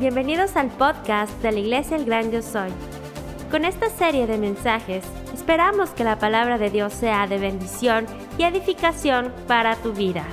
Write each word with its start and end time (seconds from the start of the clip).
Bienvenidos 0.00 0.56
al 0.56 0.76
podcast 0.76 1.40
de 1.40 1.52
la 1.52 1.60
Iglesia 1.60 1.96
El 1.96 2.04
Gran 2.04 2.32
Yo 2.32 2.42
Soy. 2.42 2.68
Con 3.48 3.64
esta 3.64 3.88
serie 3.90 4.26
de 4.26 4.38
mensajes, 4.38 5.04
esperamos 5.32 5.90
que 5.90 6.02
la 6.02 6.18
palabra 6.18 6.58
de 6.58 6.68
Dios 6.68 6.92
sea 6.92 7.28
de 7.28 7.38
bendición 7.38 8.04
y 8.36 8.42
edificación 8.42 9.32
para 9.46 9.80
tu 9.80 9.92
vida. 9.92 10.26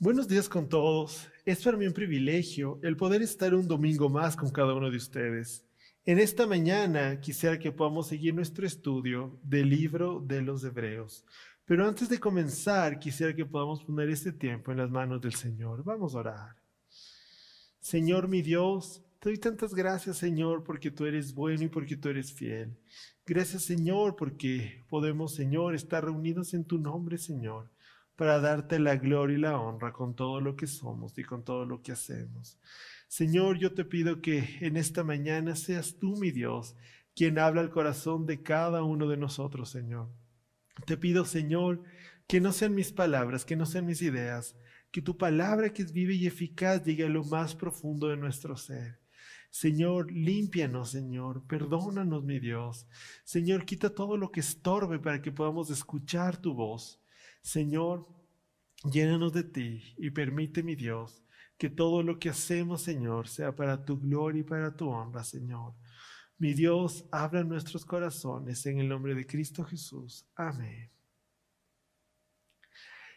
Buenos 0.00 0.28
días 0.28 0.50
con 0.50 0.68
todos. 0.68 1.30
Es 1.46 1.64
para 1.64 1.78
mí 1.78 1.86
un 1.86 1.94
privilegio 1.94 2.78
el 2.82 2.98
poder 2.98 3.22
estar 3.22 3.54
un 3.54 3.66
domingo 3.66 4.10
más 4.10 4.36
con 4.36 4.50
cada 4.50 4.74
uno 4.74 4.90
de 4.90 4.98
ustedes. 4.98 5.64
En 6.04 6.18
esta 6.18 6.46
mañana 6.46 7.20
quisiera 7.20 7.58
que 7.58 7.72
podamos 7.72 8.08
seguir 8.08 8.34
nuestro 8.34 8.66
estudio 8.66 9.40
del 9.42 9.70
libro 9.70 10.20
de 10.20 10.42
los 10.42 10.62
Hebreos. 10.62 11.24
Pero 11.68 11.86
antes 11.86 12.08
de 12.08 12.18
comenzar, 12.18 12.98
quisiera 12.98 13.36
que 13.36 13.44
podamos 13.44 13.84
poner 13.84 14.08
este 14.08 14.32
tiempo 14.32 14.72
en 14.72 14.78
las 14.78 14.90
manos 14.90 15.20
del 15.20 15.34
Señor. 15.34 15.84
Vamos 15.84 16.14
a 16.14 16.20
orar. 16.20 16.56
Señor 17.78 18.26
mi 18.26 18.40
Dios, 18.40 19.04
te 19.20 19.28
doy 19.28 19.36
tantas 19.36 19.74
gracias, 19.74 20.16
Señor, 20.16 20.64
porque 20.64 20.90
tú 20.90 21.04
eres 21.04 21.34
bueno 21.34 21.64
y 21.64 21.68
porque 21.68 21.98
tú 21.98 22.08
eres 22.08 22.32
fiel. 22.32 22.74
Gracias, 23.26 23.64
Señor, 23.64 24.16
porque 24.16 24.82
podemos, 24.88 25.34
Señor, 25.34 25.74
estar 25.74 26.06
reunidos 26.06 26.54
en 26.54 26.64
tu 26.64 26.78
nombre, 26.78 27.18
Señor, 27.18 27.70
para 28.16 28.40
darte 28.40 28.78
la 28.78 28.96
gloria 28.96 29.36
y 29.36 29.40
la 29.42 29.60
honra 29.60 29.92
con 29.92 30.14
todo 30.14 30.40
lo 30.40 30.56
que 30.56 30.66
somos 30.66 31.18
y 31.18 31.22
con 31.22 31.44
todo 31.44 31.66
lo 31.66 31.82
que 31.82 31.92
hacemos. 31.92 32.58
Señor, 33.08 33.58
yo 33.58 33.74
te 33.74 33.84
pido 33.84 34.22
que 34.22 34.56
en 34.62 34.78
esta 34.78 35.04
mañana 35.04 35.54
seas 35.54 35.98
tú, 35.98 36.16
mi 36.16 36.30
Dios, 36.30 36.76
quien 37.14 37.38
habla 37.38 37.60
al 37.60 37.70
corazón 37.70 38.24
de 38.24 38.42
cada 38.42 38.82
uno 38.82 39.06
de 39.06 39.18
nosotros, 39.18 39.68
Señor. 39.68 40.08
Te 40.86 40.96
pido, 40.96 41.24
Señor, 41.24 41.82
que 42.26 42.40
no 42.40 42.52
sean 42.52 42.74
mis 42.74 42.92
palabras, 42.92 43.44
que 43.44 43.56
no 43.56 43.66
sean 43.66 43.86
mis 43.86 44.02
ideas, 44.02 44.56
que 44.90 45.02
tu 45.02 45.16
palabra 45.16 45.72
que 45.72 45.82
es 45.82 45.92
viva 45.92 46.12
y 46.12 46.26
eficaz 46.26 46.84
llegue 46.84 47.04
a 47.04 47.08
lo 47.08 47.24
más 47.24 47.54
profundo 47.54 48.08
de 48.08 48.16
nuestro 48.16 48.56
ser. 48.56 49.00
Señor, 49.50 50.12
límpianos, 50.12 50.90
Señor, 50.90 51.46
perdónanos, 51.46 52.22
mi 52.22 52.38
Dios. 52.38 52.86
Señor, 53.24 53.64
quita 53.64 53.94
todo 53.94 54.16
lo 54.16 54.30
que 54.30 54.40
estorbe 54.40 54.98
para 54.98 55.22
que 55.22 55.32
podamos 55.32 55.70
escuchar 55.70 56.36
tu 56.36 56.54
voz. 56.54 57.00
Señor, 57.40 58.06
llénanos 58.84 59.32
de 59.32 59.44
ti 59.44 59.94
y 59.96 60.10
permite, 60.10 60.62
mi 60.62 60.76
Dios, 60.76 61.22
que 61.56 61.70
todo 61.70 62.02
lo 62.02 62.18
que 62.18 62.28
hacemos, 62.28 62.82
Señor, 62.82 63.26
sea 63.28 63.56
para 63.56 63.84
tu 63.84 63.98
gloria 63.98 64.40
y 64.40 64.44
para 64.44 64.76
tu 64.76 64.88
honra, 64.88 65.24
Señor. 65.24 65.74
Mi 66.40 66.54
Dios, 66.54 67.04
abra 67.10 67.42
nuestros 67.42 67.84
corazones 67.84 68.64
en 68.66 68.78
el 68.78 68.88
nombre 68.88 69.12
de 69.16 69.26
Cristo 69.26 69.64
Jesús. 69.64 70.24
Amén. 70.36 70.88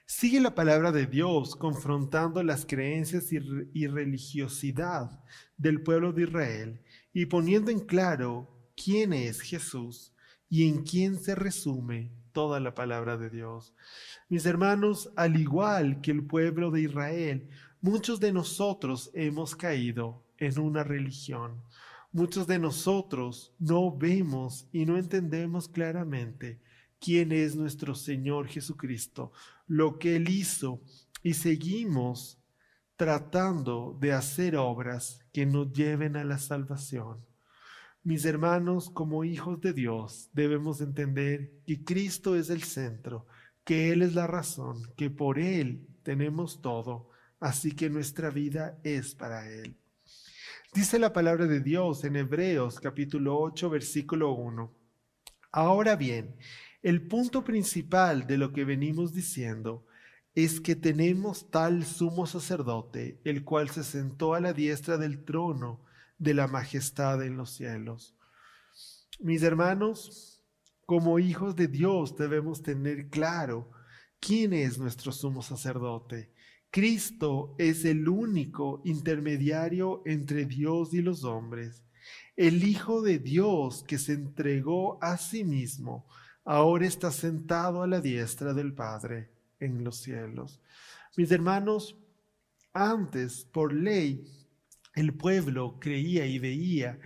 Sigue 0.08 0.42
la 0.42 0.56
palabra 0.56 0.92
de 0.92 1.06
Dios 1.06 1.56
confrontando 1.56 2.42
las 2.42 2.66
creencias 2.66 3.32
y, 3.32 3.88
religiosidad 3.88 5.24
del 5.56 5.84
pueblo 5.84 6.12
de 6.14 6.24
Israel 6.24 6.82
y 7.14 7.28
poniendo 7.28 7.70
en 7.70 7.82
claro 7.82 8.50
quién 8.76 9.14
es 9.14 9.40
Jesús 9.40 10.16
y 10.50 10.68
en 10.68 10.84
quién 10.84 11.20
se 11.20 11.36
resume 11.36 12.12
toda 12.32 12.60
la 12.60 12.74
palabra 12.74 13.18
de 13.18 13.30
Dios. 13.30 13.76
Mis 14.30 14.48
hermanos, 14.48 15.12
al 15.16 15.40
igual 15.40 16.02
que 16.02 16.10
el 16.10 16.26
pueblo 16.26 16.72
de 16.72 16.82
Israel, 16.82 17.50
muchos 17.82 18.20
de 18.20 18.34
nosotros 18.34 19.12
hemos 19.14 19.56
caído 19.56 20.24
en 20.40 20.60
una 20.60 20.84
religión 20.84 21.62
Muchos 22.14 22.46
de 22.46 22.60
nosotros 22.60 23.54
no 23.58 23.96
vemos 23.96 24.68
y 24.74 24.86
no 24.86 24.98
entendemos 24.98 25.70
claramente 25.70 26.60
quién 27.00 27.32
es 27.32 27.56
nuestro 27.56 27.96
Señor 27.96 28.48
Jesucristo, 28.48 29.32
lo 29.66 29.98
que 29.98 30.18
Él 30.18 30.30
hizo 30.30 30.82
y 31.24 31.36
seguimos 31.36 32.38
tratando 32.98 33.98
de 34.00 34.12
hacer 34.12 34.58
obras 34.58 35.20
que 35.32 35.46
nos 35.46 35.72
lleven 35.72 36.18
a 36.18 36.26
la 36.26 36.38
salvación. 36.38 37.26
Mis 38.04 38.26
hermanos, 38.26 38.90
como 38.90 39.24
hijos 39.24 39.62
de 39.62 39.72
Dios, 39.72 40.30
debemos 40.34 40.82
entender 40.82 41.54
que 41.66 41.84
Cristo 41.84 42.36
es 42.36 42.50
el 42.50 42.64
centro, 42.64 43.26
que 43.64 43.94
Él 43.94 44.02
es 44.02 44.16
la 44.16 44.28
razón, 44.28 44.92
que 44.98 45.10
por 45.10 45.40
Él 45.40 45.88
tenemos 46.04 46.62
todo, 46.62 47.10
así 47.40 47.72
que 47.72 47.90
nuestra 47.90 48.32
vida 48.32 48.78
es 48.84 49.16
para 49.16 49.50
Él. 49.50 49.81
Dice 50.74 51.00
la 51.00 51.12
palabra 51.12 51.48
de 51.48 51.60
Dios 51.60 52.06
en 52.06 52.16
Hebreos 52.16 52.80
capítulo 52.80 53.38
8 53.42 53.70
versículo 53.70 54.32
1. 54.32 54.74
Ahora 55.52 55.98
bien, 55.98 56.38
el 56.82 57.06
punto 57.10 57.44
principal 57.44 58.26
de 58.26 58.38
lo 58.38 58.54
que 58.54 58.64
venimos 58.64 59.14
diciendo 59.14 59.86
es 60.34 60.62
que 60.62 60.78
tenemos 60.78 61.52
tal 61.52 61.84
sumo 61.84 62.26
sacerdote, 62.26 63.20
el 63.26 63.44
cual 63.44 63.70
se 63.70 63.84
sentó 63.84 64.34
a 64.34 64.40
la 64.40 64.54
diestra 64.54 64.98
del 64.98 65.26
trono 65.26 65.82
de 66.18 66.36
la 66.36 66.48
majestad 66.48 67.22
en 67.22 67.36
los 67.36 67.52
cielos. 67.52 68.16
Mis 69.20 69.44
hermanos, 69.44 70.42
como 70.86 71.20
hijos 71.20 71.58
de 71.58 71.68
Dios 71.68 72.16
debemos 72.16 72.64
tener 72.64 73.10
claro 73.10 73.70
quién 74.22 74.54
es 74.54 74.80
nuestro 74.80 75.12
sumo 75.12 75.42
sacerdote 75.42 76.31
Cristo 76.72 77.54
es 77.58 77.84
el 77.84 78.08
único 78.08 78.82
intermediario 78.86 80.02
entre 80.06 80.46
Dios 80.46 80.94
y 80.94 81.02
los 81.02 81.26
hombres. 81.26 81.84
El 82.38 82.64
Hijo 82.64 83.02
de 83.02 83.20
Dios 83.20 83.84
que 83.86 83.98
se 83.98 84.14
entregó 84.14 84.98
a 85.04 85.18
sí 85.18 85.44
mismo, 85.44 86.08
ahora 86.46 86.88
está 86.88 87.12
sentado 87.12 87.84
a 87.84 87.88
la 87.88 88.00
diestra 88.00 88.54
del 88.54 88.74
Padre 88.74 89.30
en 89.60 89.84
los 89.84 89.98
cielos. 89.98 90.62
Mis 91.18 91.30
hermanos, 91.32 91.98
antes, 92.72 93.46
por 93.52 93.74
ley, 93.74 94.24
el 94.96 95.14
pueblo 95.14 95.78
creía 95.78 96.26
y 96.26 96.40
veía 96.40 97.00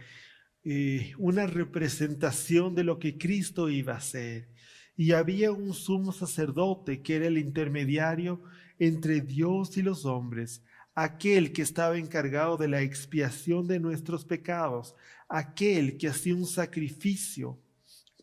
eh, 0.63 1.13
una 1.17 1.47
representación 1.47 2.75
de 2.75 2.83
lo 2.83 2.99
que 2.99 3.17
Cristo 3.17 3.69
iba 3.69 3.93
a 3.93 3.97
hacer. 3.97 4.47
Y 4.95 5.11
había 5.11 5.51
un 5.51 5.73
sumo 5.73 6.11
sacerdote 6.11 7.01
que 7.01 7.15
era 7.15 7.25
el 7.25 7.39
intermediario 7.39 8.43
entre 8.79 9.21
Dios 9.21 9.77
y 9.77 9.81
los 9.81 10.05
hombres, 10.05 10.63
aquel 10.93 11.51
que 11.51 11.61
estaba 11.61 11.97
encargado 11.97 12.57
de 12.57 12.67
la 12.67 12.81
expiación 12.81 13.67
de 13.67 13.79
nuestros 13.79 14.25
pecados, 14.25 14.95
aquel 15.27 15.97
que 15.97 16.07
hacía 16.07 16.35
un 16.35 16.45
sacrificio 16.45 17.59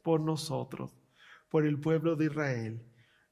por 0.03 0.21
nosotros, 0.21 0.93
por 1.49 1.67
el 1.67 1.79
pueblo 1.79 2.17
de 2.17 2.27
Israel. 2.27 2.83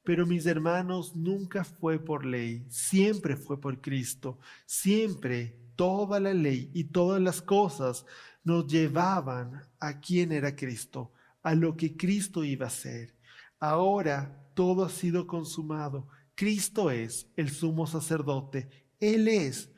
Pero 0.05 0.27
mis 0.27 0.47
hermanos, 0.47 1.15
nunca 1.15 1.65
fue 1.65 1.99
por 1.99 2.25
ley, 2.25 2.65
siempre 2.69 3.37
fue 3.37 3.61
por 3.61 3.81
Cristo, 3.81 4.39
siempre 4.67 5.57
toda 5.77 6.21
la 6.21 6.35
ley 6.35 6.71
y 6.75 6.85
todas 6.85 7.21
las 7.21 7.41
cosas 7.41 8.05
nos 8.45 8.67
llevaban 8.67 9.63
a 9.79 10.01
quién 10.01 10.33
era 10.33 10.57
Cristo, 10.57 11.13
a 11.43 11.55
lo 11.55 11.77
que 11.77 11.97
Cristo 11.97 12.45
iba 12.45 12.67
a 12.67 12.69
hacer. 12.69 13.15
Ahora 13.59 14.51
todo 14.55 14.85
ha 14.85 14.91
sido 14.91 15.27
consumado 15.27 16.09
Cristo 16.41 16.91
es 16.91 17.29
el 17.37 17.51
sumo 17.51 17.87
sacerdote. 17.87 18.87
Él 18.99 19.29
es 19.29 19.71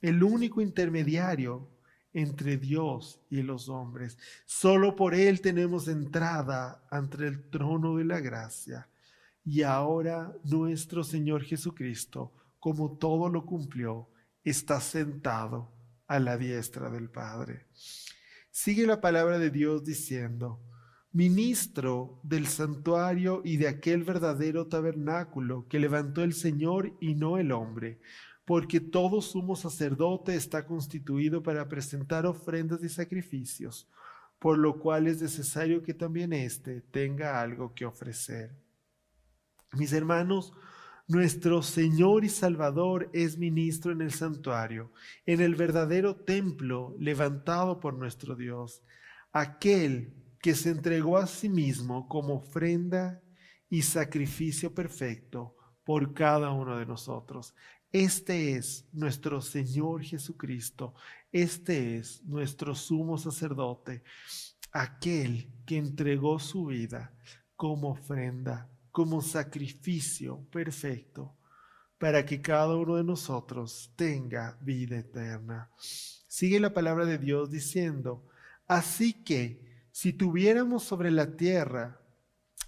el 0.00 0.22
único 0.22 0.62
intermediario 0.62 1.68
entre 2.14 2.56
Dios 2.56 3.20
y 3.28 3.42
los 3.42 3.68
hombres. 3.68 4.16
Solo 4.46 4.96
por 4.96 5.14
Él 5.14 5.42
tenemos 5.42 5.88
entrada 5.88 6.82
ante 6.90 7.26
el 7.26 7.50
trono 7.50 7.98
de 7.98 8.06
la 8.06 8.20
gracia. 8.20 8.88
Y 9.44 9.60
ahora 9.60 10.34
nuestro 10.44 11.04
Señor 11.04 11.44
Jesucristo, 11.44 12.32
como 12.58 12.96
todo 12.96 13.28
lo 13.28 13.44
cumplió, 13.44 14.08
está 14.42 14.80
sentado 14.80 15.70
a 16.06 16.18
la 16.18 16.38
diestra 16.38 16.88
del 16.88 17.10
Padre. 17.10 17.66
Sigue 18.50 18.86
la 18.86 19.02
palabra 19.02 19.38
de 19.38 19.50
Dios 19.50 19.84
diciendo, 19.84 20.62
ministro 21.16 22.20
del 22.22 22.46
santuario 22.46 23.40
y 23.42 23.56
de 23.56 23.68
aquel 23.68 24.04
verdadero 24.04 24.66
tabernáculo 24.66 25.66
que 25.66 25.78
levantó 25.78 26.22
el 26.22 26.34
Señor 26.34 26.94
y 27.00 27.14
no 27.14 27.38
el 27.38 27.52
hombre, 27.52 28.00
porque 28.44 28.80
todo 28.80 29.22
sumo 29.22 29.56
sacerdote 29.56 30.34
está 30.34 30.66
constituido 30.66 31.42
para 31.42 31.70
presentar 31.70 32.26
ofrendas 32.26 32.84
y 32.84 32.90
sacrificios, 32.90 33.88
por 34.38 34.58
lo 34.58 34.78
cual 34.78 35.06
es 35.06 35.22
necesario 35.22 35.82
que 35.82 35.94
también 35.94 36.34
éste 36.34 36.82
tenga 36.82 37.40
algo 37.40 37.72
que 37.74 37.86
ofrecer. 37.86 38.54
Mis 39.72 39.94
hermanos, 39.94 40.52
nuestro 41.08 41.62
Señor 41.62 42.26
y 42.26 42.28
Salvador 42.28 43.08
es 43.14 43.38
ministro 43.38 43.90
en 43.90 44.02
el 44.02 44.12
santuario, 44.12 44.92
en 45.24 45.40
el 45.40 45.54
verdadero 45.54 46.14
templo 46.14 46.94
levantado 46.98 47.80
por 47.80 47.94
nuestro 47.94 48.36
Dios, 48.36 48.82
aquel 49.32 50.25
que 50.40 50.54
se 50.54 50.70
entregó 50.70 51.16
a 51.16 51.26
sí 51.26 51.48
mismo 51.48 52.08
como 52.08 52.34
ofrenda 52.34 53.22
y 53.68 53.82
sacrificio 53.82 54.74
perfecto 54.74 55.56
por 55.84 56.14
cada 56.14 56.52
uno 56.52 56.78
de 56.78 56.86
nosotros. 56.86 57.54
Este 57.92 58.52
es 58.52 58.88
nuestro 58.92 59.40
Señor 59.40 60.02
Jesucristo, 60.02 60.94
este 61.32 61.96
es 61.96 62.22
nuestro 62.24 62.74
sumo 62.74 63.16
sacerdote, 63.18 64.02
aquel 64.72 65.52
que 65.64 65.78
entregó 65.78 66.38
su 66.38 66.66
vida 66.66 67.14
como 67.54 67.90
ofrenda, 67.90 68.70
como 68.90 69.22
sacrificio 69.22 70.44
perfecto 70.50 71.36
para 71.98 72.26
que 72.26 72.40
cada 72.40 72.76
uno 72.76 72.96
de 72.96 73.04
nosotros 73.04 73.92
tenga 73.96 74.58
vida 74.60 74.98
eterna. 74.98 75.70
Sigue 75.78 76.60
la 76.60 76.74
palabra 76.74 77.06
de 77.06 77.18
Dios 77.18 77.50
diciendo, 77.50 78.26
así 78.66 79.12
que 79.24 79.65
si 79.96 80.12
tuviéramos 80.12 80.82
sobre 80.82 81.10
la 81.10 81.38
tierra, 81.38 81.98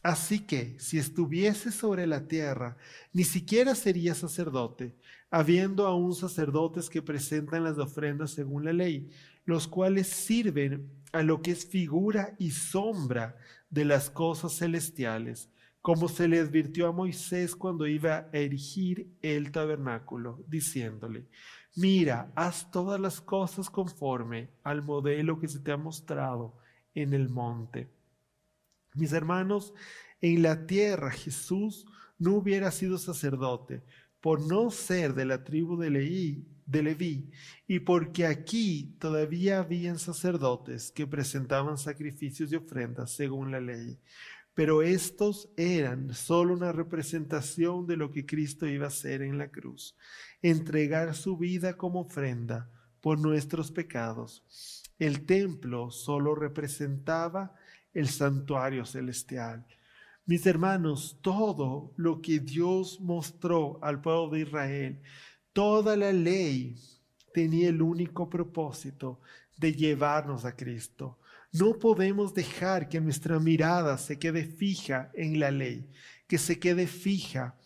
así 0.03 0.47
que 0.47 0.81
si 0.81 0.97
estuviese 0.97 1.71
sobre 1.71 2.07
la 2.07 2.27
tierra, 2.27 2.79
ni 3.13 3.23
siquiera 3.23 3.75
sería 3.75 4.15
sacerdote, 4.15 4.97
habiendo 5.31 5.87
aún 5.87 6.15
sacerdotes 6.15 6.89
que 6.89 7.03
presentan 7.03 7.65
las 7.65 7.77
ofrendas 7.77 8.31
según 8.31 8.65
la 8.65 8.73
ley, 8.73 9.11
los 9.45 9.69
cuales 9.69 10.07
sirven 10.07 10.91
a 11.13 11.23
lo 11.23 11.43
que 11.43 11.51
es 11.51 11.67
figura 11.67 12.35
y 12.39 12.53
sombra 12.53 13.37
de 13.69 13.85
las 13.85 14.09
cosas 14.09 14.55
celestiales 14.55 15.51
como 15.83 16.09
se 16.09 16.29
le 16.29 16.41
advirtió 16.41 16.89
a 16.89 16.93
Moisés 16.93 17.55
cuando 17.55 17.87
iba 17.87 18.29
a 18.33 18.37
erigir 18.37 19.15
el 19.23 19.53
tabernáculo, 19.53 20.43
diciéndole, 20.49 21.29
mira, 21.77 22.33
haz 22.35 22.71
todas 22.71 22.99
las 22.99 23.21
cosas 23.21 23.71
conforme 23.71 24.51
al 24.65 24.83
modelo 24.83 25.39
que 25.39 25.49
se 25.49 25.61
te 25.61 25.73
ha 25.73 25.77
mostrado 25.77 26.57
en 26.95 27.15
el 27.15 27.29
monte. 27.29 27.89
Mis 28.95 29.13
hermanos, 29.13 29.73
en 30.21 30.43
la 30.43 30.67
tierra 30.67 31.11
Jesús 31.11 31.87
no 32.19 32.35
hubiera 32.35 32.71
sido 32.71 32.99
sacerdote 32.99 33.83
por 34.21 34.41
no 34.41 34.71
ser 34.71 35.15
de 35.15 35.25
la 35.25 35.45
tribu 35.45 35.77
de 35.77 35.91
Leí, 35.91 36.49
de 36.67 36.83
Leví, 36.83 37.31
y 37.67 37.81
porque 37.81 38.27
aquí 38.27 38.97
todavía 38.99 39.61
habían 39.61 39.99
sacerdotes 39.99 40.91
que 40.91 41.07
presentaban 41.07 41.79
sacrificios 41.79 42.53
y 42.53 42.57
ofrendas 42.57 43.13
según 43.13 43.53
la 43.53 43.61
ley 43.61 43.99
pero 44.59 44.83
estos 44.83 45.49
eran 45.57 46.13
solo 46.13 46.53
una 46.53 46.73
representación 46.73 47.87
de 47.87 47.97
lo 47.97 48.11
que 48.11 48.27
Cristo 48.27 48.67
iba 48.67 48.87
a 48.87 48.89
hacer 48.89 49.23
en 49.23 49.39
la 49.39 49.53
cruz, 49.53 49.97
entregar 50.43 51.15
su 51.15 51.37
vida 51.39 51.77
como 51.77 52.01
ofrenda 52.01 52.69
por 53.01 53.21
nuestros 53.21 53.71
pecados. 53.71 54.43
El 54.99 55.25
templo 55.27 55.91
solo 55.91 56.35
representaba 56.35 57.55
el 57.93 58.09
santuario 58.09 58.85
celestial. 58.85 59.67
Mis 60.27 60.45
hermanos, 60.47 61.19
todo 61.23 61.93
lo 61.97 62.21
que 62.21 62.41
Dios 62.41 63.01
mostró 63.01 63.79
al 63.83 64.01
pueblo 64.01 64.31
de 64.31 64.41
Israel, 64.41 65.03
toda 65.53 65.97
la 65.97 66.13
ley 66.13 66.77
tenía 67.33 67.69
el 67.69 67.81
único 67.81 68.29
propósito 68.29 69.21
de 69.57 69.73
llevarnos 69.73 70.45
a 70.45 70.55
Cristo. 70.55 71.19
No 71.53 71.79
podemos 71.79 72.35
dejar 72.35 72.89
que 72.89 73.01
nuestra 73.01 73.39
mirada 73.39 73.97
se 73.97 74.19
quede 74.19 74.45
fija 74.45 75.11
en 75.15 75.41
la 75.41 75.51
ley, 75.51 75.89
que 76.27 76.37
se 76.37 76.59
quede 76.59 76.87
fija 76.87 77.57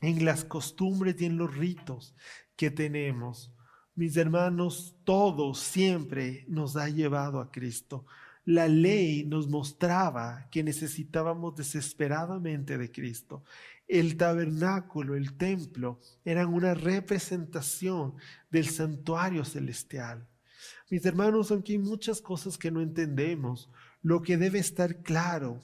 en 0.00 0.24
las 0.24 0.44
costumbres 0.44 1.20
y 1.20 1.26
en 1.26 1.36
los 1.36 1.54
ritos 1.56 2.14
que 2.54 2.70
tenemos. 2.70 3.52
Mis 4.00 4.16
hermanos, 4.16 4.96
todo 5.04 5.52
siempre 5.52 6.46
nos 6.48 6.74
ha 6.76 6.88
llevado 6.88 7.38
a 7.38 7.52
Cristo. 7.52 8.06
La 8.46 8.66
ley 8.66 9.26
nos 9.26 9.46
mostraba 9.46 10.48
que 10.50 10.62
necesitábamos 10.62 11.54
desesperadamente 11.54 12.78
de 12.78 12.90
Cristo. 12.90 13.44
El 13.86 14.16
tabernáculo, 14.16 15.16
el 15.16 15.36
templo, 15.36 16.00
eran 16.24 16.48
una 16.48 16.72
representación 16.72 18.14
del 18.50 18.70
santuario 18.70 19.44
celestial. 19.44 20.26
Mis 20.88 21.04
hermanos, 21.04 21.50
aunque 21.50 21.72
hay 21.72 21.78
muchas 21.78 22.22
cosas 22.22 22.56
que 22.56 22.70
no 22.70 22.80
entendemos, 22.80 23.68
lo 24.00 24.22
que 24.22 24.38
debe 24.38 24.60
estar 24.60 25.02
claro 25.02 25.60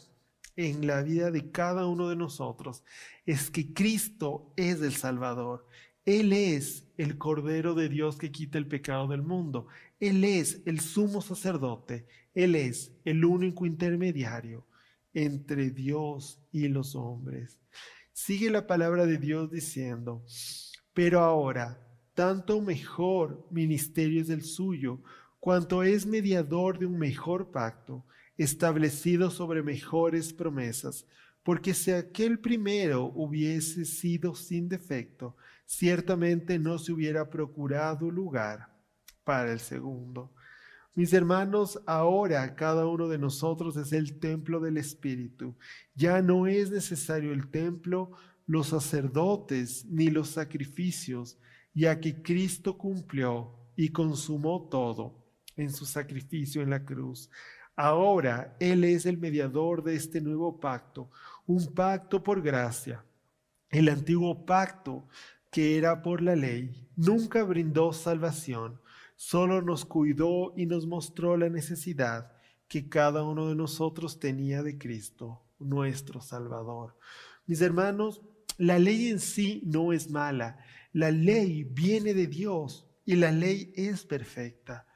en 0.56 0.86
la 0.86 1.00
vida 1.00 1.30
de 1.30 1.50
cada 1.50 1.86
uno 1.86 2.10
de 2.10 2.16
nosotros 2.16 2.82
es 3.24 3.50
que 3.50 3.72
Cristo 3.72 4.52
es 4.56 4.82
el 4.82 4.92
Salvador. 4.92 5.66
Él 6.06 6.32
es 6.32 6.86
el 6.96 7.18
Cordero 7.18 7.74
de 7.74 7.88
Dios 7.88 8.16
que 8.16 8.30
quita 8.30 8.58
el 8.58 8.68
pecado 8.68 9.08
del 9.08 9.22
mundo. 9.22 9.66
Él 9.98 10.22
es 10.24 10.62
el 10.64 10.80
sumo 10.80 11.20
sacerdote. 11.20 12.06
Él 12.32 12.54
es 12.54 12.92
el 13.04 13.24
único 13.24 13.66
intermediario 13.66 14.64
entre 15.12 15.70
Dios 15.70 16.40
y 16.52 16.68
los 16.68 16.94
hombres. 16.94 17.58
Sigue 18.12 18.50
la 18.50 18.66
palabra 18.68 19.04
de 19.04 19.18
Dios 19.18 19.50
diciendo, 19.50 20.24
pero 20.94 21.20
ahora 21.20 21.82
tanto 22.14 22.62
mejor 22.62 23.46
ministerio 23.50 24.22
es 24.22 24.30
el 24.30 24.42
suyo, 24.42 25.02
cuanto 25.40 25.82
es 25.82 26.06
mediador 26.06 26.78
de 26.78 26.86
un 26.86 26.98
mejor 26.98 27.50
pacto, 27.50 28.06
establecido 28.38 29.30
sobre 29.30 29.62
mejores 29.62 30.32
promesas, 30.32 31.04
porque 31.42 31.74
si 31.74 31.90
aquel 31.90 32.38
primero 32.38 33.12
hubiese 33.14 33.84
sido 33.84 34.34
sin 34.34 34.68
defecto, 34.68 35.36
ciertamente 35.66 36.58
no 36.58 36.78
se 36.78 36.92
hubiera 36.92 37.28
procurado 37.28 38.10
lugar 38.10 38.72
para 39.24 39.52
el 39.52 39.60
segundo. 39.60 40.32
Mis 40.94 41.12
hermanos, 41.12 41.78
ahora 41.84 42.54
cada 42.54 42.86
uno 42.86 43.06
de 43.08 43.18
nosotros 43.18 43.76
es 43.76 43.92
el 43.92 44.18
templo 44.18 44.60
del 44.60 44.78
Espíritu. 44.78 45.54
Ya 45.94 46.22
no 46.22 46.46
es 46.46 46.70
necesario 46.70 47.34
el 47.34 47.50
templo, 47.50 48.12
los 48.46 48.68
sacerdotes, 48.68 49.84
ni 49.84 50.08
los 50.08 50.30
sacrificios, 50.30 51.38
ya 51.74 52.00
que 52.00 52.22
Cristo 52.22 52.78
cumplió 52.78 53.52
y 53.76 53.90
consumó 53.90 54.68
todo 54.70 55.22
en 55.56 55.70
su 55.70 55.84
sacrificio 55.84 56.62
en 56.62 56.70
la 56.70 56.82
cruz. 56.84 57.28
Ahora 57.74 58.56
Él 58.58 58.84
es 58.84 59.04
el 59.04 59.18
mediador 59.18 59.82
de 59.82 59.96
este 59.96 60.22
nuevo 60.22 60.58
pacto, 60.58 61.10
un 61.46 61.74
pacto 61.74 62.22
por 62.22 62.40
gracia. 62.40 63.04
El 63.68 63.90
antiguo 63.90 64.46
pacto, 64.46 65.06
que 65.56 65.78
era 65.78 66.02
por 66.02 66.20
la 66.20 66.36
ley, 66.36 66.86
nunca 66.96 67.42
brindó 67.42 67.94
salvación, 67.94 68.78
solo 69.14 69.62
nos 69.62 69.86
cuidó 69.86 70.52
y 70.54 70.66
nos 70.66 70.86
mostró 70.86 71.38
la 71.38 71.48
necesidad 71.48 72.30
que 72.68 72.90
cada 72.90 73.22
uno 73.22 73.48
de 73.48 73.54
nosotros 73.54 74.20
tenía 74.20 74.62
de 74.62 74.76
Cristo, 74.76 75.46
nuestro 75.58 76.20
Salvador. 76.20 76.98
Mis 77.46 77.62
hermanos, 77.62 78.20
la 78.58 78.78
ley 78.78 79.08
en 79.08 79.18
sí 79.18 79.62
no 79.64 79.94
es 79.94 80.10
mala, 80.10 80.58
la 80.92 81.10
ley 81.10 81.64
viene 81.64 82.12
de 82.12 82.26
Dios 82.26 82.86
y 83.06 83.16
la 83.16 83.32
ley 83.32 83.72
es 83.76 84.04
perfecta, 84.04 84.86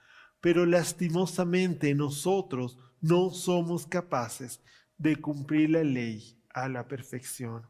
pero 0.42 0.66
lastimosamente 0.66 1.94
nosotros 1.94 2.76
no 3.00 3.30
somos 3.30 3.86
capaces 3.86 4.60
de 4.98 5.16
cumplir 5.16 5.70
la 5.70 5.84
ley 5.84 6.38
a 6.50 6.68
la 6.68 6.86
perfección. 6.86 7.66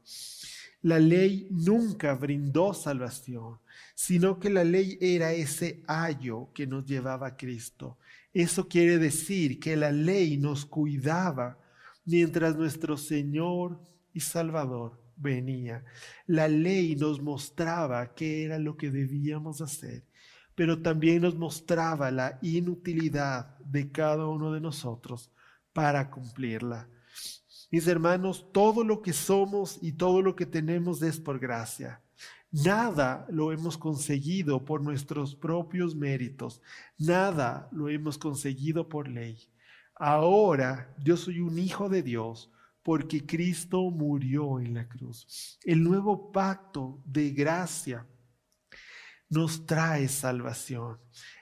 La 0.83 0.99
ley 0.99 1.47
nunca 1.51 2.15
brindó 2.15 2.73
salvación, 2.73 3.59
sino 3.95 4.39
que 4.39 4.49
la 4.49 4.65
ley 4.65 4.97
era 5.01 5.33
ese 5.33 5.83
ayo 5.87 6.49
que 6.55 6.67
nos 6.67 6.87
llevaba 6.87 7.29
a 7.29 7.37
Cristo. 7.37 7.99
Eso 8.33 8.67
quiere 8.67 8.99
decir 8.99 9.61
que 9.61 9.77
la 9.77 9.93
ley 9.93 10.39
nos 10.39 10.65
cuidaba 10.65 11.59
mientras 12.07 12.57
nuestro 12.57 12.97
Señor 12.97 13.79
y 14.15 14.21
Salvador 14.21 14.99
venía. 15.17 15.85
La 16.27 16.49
ley 16.49 16.97
nos 16.97 17.21
mostraba 17.21 18.15
qué 18.15 18.45
era 18.45 18.59
lo 18.59 18.77
que 18.77 18.91
debíamos 18.91 19.61
hacer, 19.61 20.05
pero 20.55 20.81
también 20.81 21.23
nos 21.23 21.37
mostraba 21.37 22.11
la 22.11 22.39
inutilidad 22.41 23.59
de 23.59 23.91
cada 23.91 24.27
uno 24.27 24.53
de 24.53 24.61
nosotros 24.61 25.31
para 25.73 26.11
cumplirla. 26.11 26.89
Mis 27.71 27.87
hermanos, 27.87 28.47
todo 28.53 28.83
lo 28.83 29.01
que 29.01 29.13
somos 29.13 29.79
y 29.81 29.93
todo 29.93 30.23
lo 30.23 30.35
que 30.35 30.47
tenemos 30.47 31.03
es 31.03 31.21
por 31.21 31.39
gracia. 31.39 32.01
Nada 32.51 33.27
lo 33.31 33.53
hemos 33.53 33.79
conseguido 33.79 34.65
por 34.65 34.83
nuestros 34.83 35.37
propios 35.37 35.95
méritos. 35.95 36.61
Nada 36.99 37.69
lo 37.71 37.89
hemos 37.89 38.19
conseguido 38.19 38.89
por 38.89 39.09
ley. 39.09 39.39
Ahora 39.95 40.93
yo 40.99 41.17
soy 41.17 41.41
un 41.41 41.59
hijo 41.59 41.89
de 41.89 42.03
Dios 42.03 42.51
porque 42.83 43.25
Cristo 43.25 43.83
murió 43.91 44.59
en 44.59 44.75
la 44.75 44.89
cruz. 44.89 45.59
El 45.65 45.85
nuevo 45.85 46.33
pacto 46.33 47.01
de 47.05 47.31
gracia 47.31 48.05
nos 49.29 49.65
trae 49.65 50.09
salvación. 50.09 50.99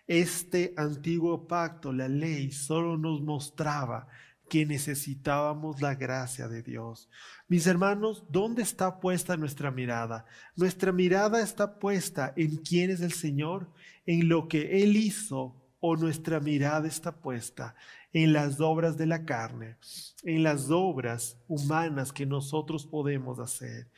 Este 0.07 0.75
antiguo 0.77 1.47
pacto, 1.49 1.91
la 1.91 2.09
ley, 2.09 2.53
solo 2.53 2.99
nos 2.99 3.23
mostraba 3.23 4.09
que 4.49 4.67
necesitábamos 4.67 5.81
la 5.81 5.95
gracia 5.95 6.49
de 6.49 6.63
Dios. 6.63 7.09
Mis 7.49 7.67
hermanos, 7.67 8.25
¿dónde 8.31 8.63
está 8.63 9.01
puesta 9.01 9.37
nuestra 9.37 9.71
mirada? 9.71 10.25
Nuestra 10.57 10.93
mirada 10.93 11.41
está 11.41 11.79
puesta 11.79 12.33
en 12.37 12.57
quién 12.57 12.91
es 12.91 13.01
el 13.01 13.13
Señor, 13.13 13.71
en 14.07 14.29
lo 14.29 14.49
que 14.49 14.83
Él 14.83 14.97
hizo, 14.97 15.55
o 15.81 15.97
nuestra 15.97 16.41
mirada 16.41 16.89
está 16.89 17.13
puesta 17.13 17.75
en 18.13 18.33
las 18.33 18.61
obras 18.61 18.97
de 18.97 19.07
la 19.07 19.25
carne, 19.25 19.77
en 20.25 20.43
las 20.43 20.71
obras 20.71 21.39
humanas 21.47 22.13
que 22.13 22.27
nosotros 22.27 22.87
podemos 22.87 23.39
hacer. 23.39 23.89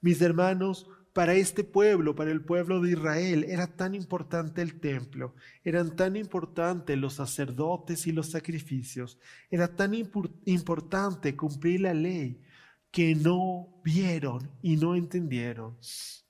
Mis 0.00 0.20
hermanos, 0.20 0.88
para 1.18 1.34
este 1.34 1.64
pueblo, 1.64 2.14
para 2.14 2.30
el 2.30 2.44
pueblo 2.44 2.80
de 2.80 2.92
Israel, 2.92 3.42
era 3.48 3.66
tan 3.66 3.96
importante 3.96 4.62
el 4.62 4.78
templo, 4.78 5.34
eran 5.64 5.96
tan 5.96 6.14
importantes 6.14 6.96
los 6.96 7.14
sacerdotes 7.14 8.06
y 8.06 8.12
los 8.12 8.30
sacrificios, 8.30 9.18
era 9.50 9.74
tan 9.74 9.94
importante 9.94 11.34
cumplir 11.34 11.80
la 11.80 11.92
ley, 11.92 12.40
que 12.92 13.16
no 13.16 13.80
vieron 13.82 14.48
y 14.62 14.76
no 14.76 14.94
entendieron 14.94 15.76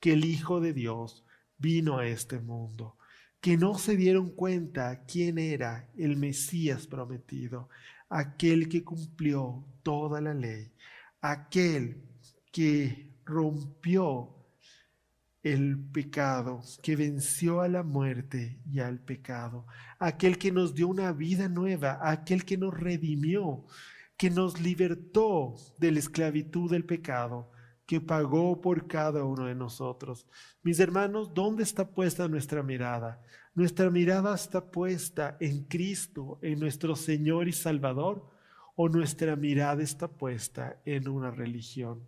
que 0.01 0.15
el 0.15 0.25
Hijo 0.25 0.59
de 0.59 0.73
Dios 0.73 1.23
vino 1.59 1.99
a 1.99 2.07
este 2.07 2.39
mundo, 2.39 2.97
que 3.43 3.59
no 3.59 3.77
se 3.77 3.95
dieron 3.95 4.31
cuenta 4.31 5.05
quién 5.05 5.37
era 5.37 5.91
el 5.99 6.17
Mesías 6.17 6.87
prometido, 6.87 7.69
aquel 8.09 8.71
que 8.71 8.85
cumplió 8.85 9.67
toda 9.83 10.23
la 10.23 10.33
ley, 10.33 10.73
aquel 11.21 12.05
que 12.51 13.13
rompió 13.27 14.38
el 15.43 15.79
pecado, 15.79 16.61
que 16.83 16.97
venció 16.97 17.61
a 17.61 17.69
la 17.69 17.83
muerte 17.83 18.61
y 18.71 18.81
al 18.81 18.99
pecado, 18.99 19.67
aquel 19.99 20.39
que 20.39 20.53
nos 20.53 20.75
dio 20.75 20.89
una 20.89 21.13
vida 21.13 21.49
nueva, 21.49 21.99
aquel 22.03 22.45
que 22.45 22.57
nos 22.57 22.79
redimió, 22.79 23.65
que 24.17 24.31
nos 24.31 24.61
libertó 24.61 25.55
de 25.79 25.93
la 25.93 26.01
esclavitud 26.01 26.71
del 26.71 26.85
pecado, 26.85 27.51
que 27.87 28.01
pagó 28.01 28.61
por 28.61 28.87
cada 28.87 29.25
uno 29.25 29.47
de 29.47 29.55
nosotros. 29.55 30.27
Mis 30.63 30.81
hermanos, 30.81 31.33
¿dónde 31.33 31.63
está 31.63 31.89
puesta 31.89 32.29
nuestra 32.29 32.63
mirada? 32.63 33.23
Nuestra 33.55 33.91
mirada 33.91 34.35
está 34.35 34.71
puesta 34.71 35.37
en 35.41 35.65
Cristo, 35.65 36.39
en 36.43 36.61
nuestro 36.61 36.95
Señor 36.97 37.49
y 37.49 37.53
Salvador, 37.53 38.29
o 38.77 38.89
nuestra 38.89 39.37
mirada 39.37 39.83
está 39.83 40.09
puesta 40.09 40.81
en 40.85 41.09
una 41.09 41.31
religión. 41.31 42.07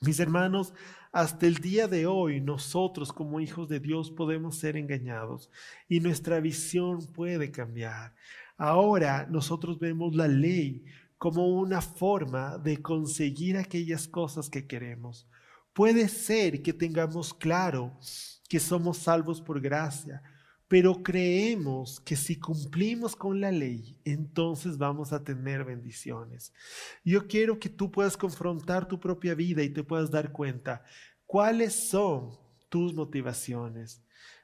Mis 0.00 0.20
hermanos, 0.20 0.74
hasta 1.10 1.46
el 1.46 1.56
día 1.56 1.88
de 1.88 2.06
hoy 2.06 2.40
nosotros 2.40 3.12
como 3.12 3.40
hijos 3.40 3.68
de 3.68 3.80
Dios 3.80 4.12
podemos 4.12 4.56
ser 4.56 4.76
engañados 4.76 5.50
y 5.88 5.98
nuestra 5.98 6.38
visión 6.38 7.04
puede 7.12 7.50
cambiar. 7.50 8.14
Ahora 8.56 9.26
nosotros 9.28 9.80
vemos 9.80 10.14
la 10.14 10.28
ley 10.28 10.84
como 11.18 11.48
una 11.48 11.80
forma 11.80 12.58
de 12.58 12.80
conseguir 12.80 13.56
aquellas 13.56 14.06
cosas 14.06 14.48
que 14.48 14.68
queremos. 14.68 15.28
Puede 15.72 16.08
ser 16.08 16.62
que 16.62 16.72
tengamos 16.72 17.34
claro 17.34 17.98
que 18.48 18.60
somos 18.60 18.98
salvos 18.98 19.40
por 19.40 19.60
gracia, 19.60 20.22
pero 20.68 21.02
creemos 21.02 21.98
que 22.00 22.14
si 22.14 22.36
cumplimos 22.36 23.16
con 23.16 23.40
la 23.40 23.50
ley, 23.50 23.96
entonces 24.04 24.76
vamos 24.76 25.14
a 25.14 25.24
tener 25.24 25.64
bendiciones. 25.64 26.52
Yo 27.02 27.26
quiero 27.26 27.58
que 27.58 27.70
tú 27.70 27.90
puedas 27.90 28.18
confrontar 28.18 28.86
tu 28.86 29.00
propia 29.00 29.34
vida 29.34 29.62
y 29.62 29.70
te 29.70 29.82
puedas 29.82 30.10
dar 30.10 30.30
cuenta 30.30 30.84
cuáles 31.24 31.88
son 31.88 32.38
tus 32.68 32.92
motivaciones. 32.92 34.02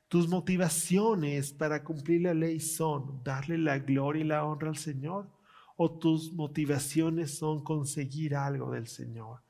Tus 0.09 0.27
motivaciones 0.27 1.53
para 1.53 1.85
cumplir 1.85 2.23
la 2.23 2.35
ley 2.35 2.59
son 2.59 3.23
darle 3.23 3.59
la 3.59 3.79
gloria 3.79 4.25
y 4.25 4.29
la 4.29 4.45
honra 4.45 4.71
al 4.71 4.79
Señor 4.79 5.31
o 5.77 5.99
tus 5.99 6.33
motivaciones 6.33 7.37
son 7.37 7.63
conseguir 7.63 8.35
algo 8.35 8.71
del 8.71 8.87
Señor. 8.87 9.43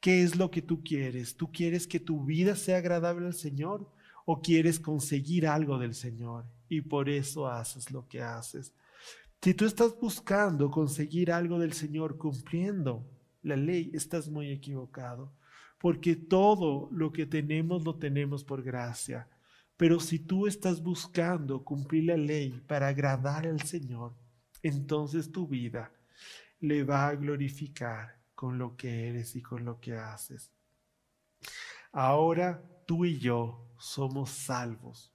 ¿Qué 0.00 0.22
es 0.22 0.36
lo 0.36 0.50
que 0.50 0.62
tú 0.62 0.82
quieres? 0.82 1.36
¿Tú 1.36 1.50
quieres 1.52 1.86
que 1.86 2.00
tu 2.00 2.24
vida 2.24 2.56
sea 2.56 2.78
agradable 2.78 3.26
al 3.26 3.34
Señor? 3.34 3.90
O 4.32 4.40
quieres 4.40 4.78
conseguir 4.78 5.44
algo 5.44 5.76
del 5.76 5.92
Señor 5.92 6.44
y 6.68 6.82
por 6.82 7.08
eso 7.08 7.48
haces 7.48 7.90
lo 7.90 8.06
que 8.06 8.22
haces. 8.22 8.72
Si 9.42 9.54
tú 9.54 9.64
estás 9.64 9.98
buscando 9.98 10.70
conseguir 10.70 11.32
algo 11.32 11.58
del 11.58 11.72
Señor 11.72 12.16
cumpliendo 12.16 13.04
la 13.42 13.56
ley, 13.56 13.90
estás 13.92 14.28
muy 14.28 14.52
equivocado, 14.52 15.32
porque 15.80 16.14
todo 16.14 16.88
lo 16.92 17.10
que 17.10 17.26
tenemos 17.26 17.84
lo 17.84 17.96
tenemos 17.96 18.44
por 18.44 18.62
gracia. 18.62 19.26
Pero 19.76 19.98
si 19.98 20.20
tú 20.20 20.46
estás 20.46 20.80
buscando 20.80 21.64
cumplir 21.64 22.04
la 22.04 22.16
ley 22.16 22.62
para 22.68 22.86
agradar 22.86 23.48
al 23.48 23.60
Señor, 23.62 24.14
entonces 24.62 25.32
tu 25.32 25.48
vida 25.48 25.90
le 26.60 26.84
va 26.84 27.08
a 27.08 27.16
glorificar 27.16 28.16
con 28.36 28.58
lo 28.58 28.76
que 28.76 29.08
eres 29.08 29.34
y 29.34 29.42
con 29.42 29.64
lo 29.64 29.80
que 29.80 29.94
haces. 29.96 30.52
Ahora 31.90 32.62
tú 32.86 33.04
y 33.04 33.18
yo 33.18 33.66
somos 33.80 34.30
salvos 34.30 35.12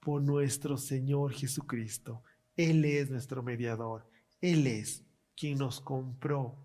por 0.00 0.22
nuestro 0.22 0.78
Señor 0.78 1.32
Jesucristo. 1.32 2.22
Él 2.56 2.84
es 2.84 3.10
nuestro 3.10 3.42
mediador. 3.42 4.08
Él 4.40 4.66
es 4.66 5.04
quien 5.36 5.58
nos 5.58 5.80
compró 5.80 6.64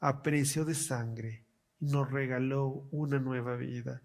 a 0.00 0.22
precio 0.22 0.64
de 0.64 0.74
sangre 0.74 1.44
y 1.80 1.86
nos 1.86 2.10
regaló 2.10 2.86
una 2.90 3.18
nueva 3.18 3.56
vida. 3.56 4.02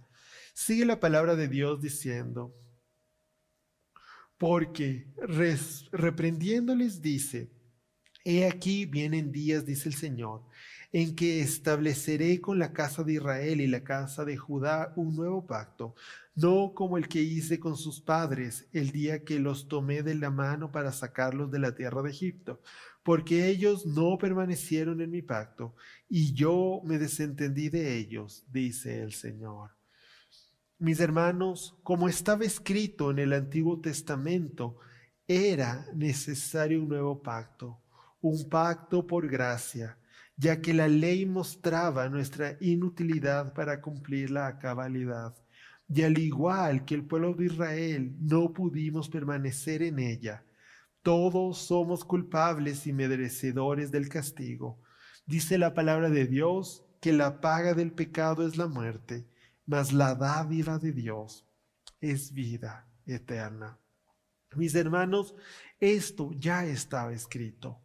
Sigue 0.53 0.85
la 0.85 0.99
palabra 0.99 1.35
de 1.35 1.47
Dios 1.47 1.81
diciendo, 1.81 2.53
porque 4.37 5.07
reprendiéndoles 5.91 7.01
dice, 7.01 7.51
He 8.25 8.47
aquí 8.47 8.85
vienen 8.85 9.33
días, 9.33 9.65
dice 9.65 9.89
el 9.89 9.95
Señor, 9.95 10.43
en 10.93 11.13
que 11.15 11.41
estableceré 11.41 12.39
con 12.39 12.57
la 12.57 12.71
casa 12.71 13.03
de 13.03 13.13
Israel 13.13 13.59
y 13.59 13.67
la 13.67 13.83
casa 13.83 14.23
de 14.23 14.37
Judá 14.37 14.93
un 14.95 15.15
nuevo 15.15 15.45
pacto, 15.45 15.93
no 16.35 16.73
como 16.73 16.97
el 16.97 17.09
que 17.09 17.21
hice 17.21 17.59
con 17.59 17.75
sus 17.75 17.99
padres 17.99 18.67
el 18.71 18.91
día 18.91 19.25
que 19.25 19.39
los 19.39 19.67
tomé 19.67 20.03
de 20.03 20.15
la 20.15 20.29
mano 20.29 20.71
para 20.71 20.93
sacarlos 20.93 21.51
de 21.51 21.59
la 21.59 21.75
tierra 21.75 22.01
de 22.01 22.11
Egipto, 22.11 22.61
porque 23.03 23.47
ellos 23.49 23.85
no 23.85 24.17
permanecieron 24.17 25.01
en 25.01 25.11
mi 25.11 25.21
pacto, 25.21 25.75
y 26.07 26.33
yo 26.33 26.81
me 26.85 26.97
desentendí 26.99 27.67
de 27.67 27.97
ellos, 27.97 28.45
dice 28.53 29.01
el 29.01 29.11
Señor. 29.11 29.71
Mis 30.79 31.01
hermanos, 31.01 31.75
como 31.83 32.07
estaba 32.07 32.45
escrito 32.45 33.11
en 33.11 33.19
el 33.19 33.33
Antiguo 33.33 33.81
Testamento, 33.81 34.77
era 35.27 35.85
necesario 35.93 36.81
un 36.81 36.89
nuevo 36.89 37.21
pacto, 37.21 37.82
un 38.23 38.49
pacto 38.49 39.05
por 39.05 39.27
gracia 39.27 39.95
ya 40.35 40.61
que 40.61 40.73
la 40.73 40.87
ley 40.87 41.25
mostraba 41.25 42.09
nuestra 42.09 42.57
inutilidad 42.59 43.53
para 43.53 43.81
cumplirla 43.81 44.47
a 44.47 44.57
cabalidad. 44.57 45.35
Y 45.87 46.01
al 46.01 46.17
igual 46.17 46.85
que 46.85 46.95
el 46.95 47.05
pueblo 47.05 47.33
de 47.33 47.45
Israel, 47.45 48.15
no 48.19 48.51
pudimos 48.51 49.09
permanecer 49.09 49.83
en 49.83 49.99
ella. 49.99 50.43
Todos 51.03 51.59
somos 51.59 52.03
culpables 52.03 52.87
y 52.87 52.93
merecedores 52.93 53.91
del 53.91 54.09
castigo. 54.09 54.81
Dice 55.25 55.57
la 55.57 55.73
palabra 55.73 56.09
de 56.09 56.25
Dios 56.25 56.83
que 56.99 57.13
la 57.13 57.41
paga 57.41 57.73
del 57.73 57.91
pecado 57.91 58.47
es 58.47 58.57
la 58.57 58.67
muerte, 58.67 59.27
mas 59.65 59.93
la 59.93 60.15
dádiva 60.15 60.79
de 60.79 60.93
Dios 60.93 61.45
es 61.99 62.33
vida 62.33 62.87
eterna. 63.05 63.77
Mis 64.55 64.73
hermanos, 64.75 65.35
esto 65.79 66.31
ya 66.33 66.65
estaba 66.65 67.13
escrito. 67.13 67.82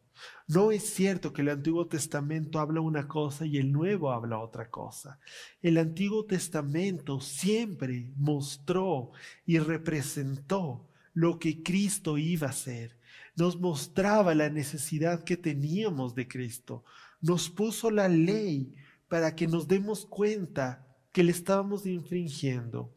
No 0.49 0.73
es 0.73 0.95
cierto 0.95 1.35
que 1.35 1.43
el 1.43 1.51
Antiguo 1.51 1.87
Testamento 1.87 2.59
habla 2.59 2.81
una 2.81 3.07
cosa 3.07 3.45
y 3.45 3.59
el 3.59 3.71
Nuevo 3.71 4.11
habla 4.11 4.39
otra 4.39 4.71
cosa. 4.71 5.21
El 5.61 5.77
Antiguo 5.77 6.25
Testamento 6.25 7.21
siempre 7.21 8.11
mostró 8.17 9.13
y 9.45 9.59
representó 9.59 10.89
lo 11.13 11.39
que 11.39 11.63
Cristo 11.63 12.17
iba 12.17 12.47
a 12.47 12.51
hacer. 12.51 12.97
Nos 13.37 13.61
mostraba 13.61 14.35
la 14.35 14.49
necesidad 14.49 15.23
que 15.23 15.37
teníamos 15.37 16.15
de 16.15 16.27
Cristo. 16.27 16.83
Nos 17.21 17.51
puso 17.51 17.91
la 17.91 18.09
ley 18.09 18.75
para 19.07 19.37
que 19.37 19.47
nos 19.47 19.69
demos 19.69 20.07
cuenta 20.07 20.87
que 21.13 21.25
le 21.25 21.33
estábamos 21.33 21.85
infringiendo, 21.85 22.95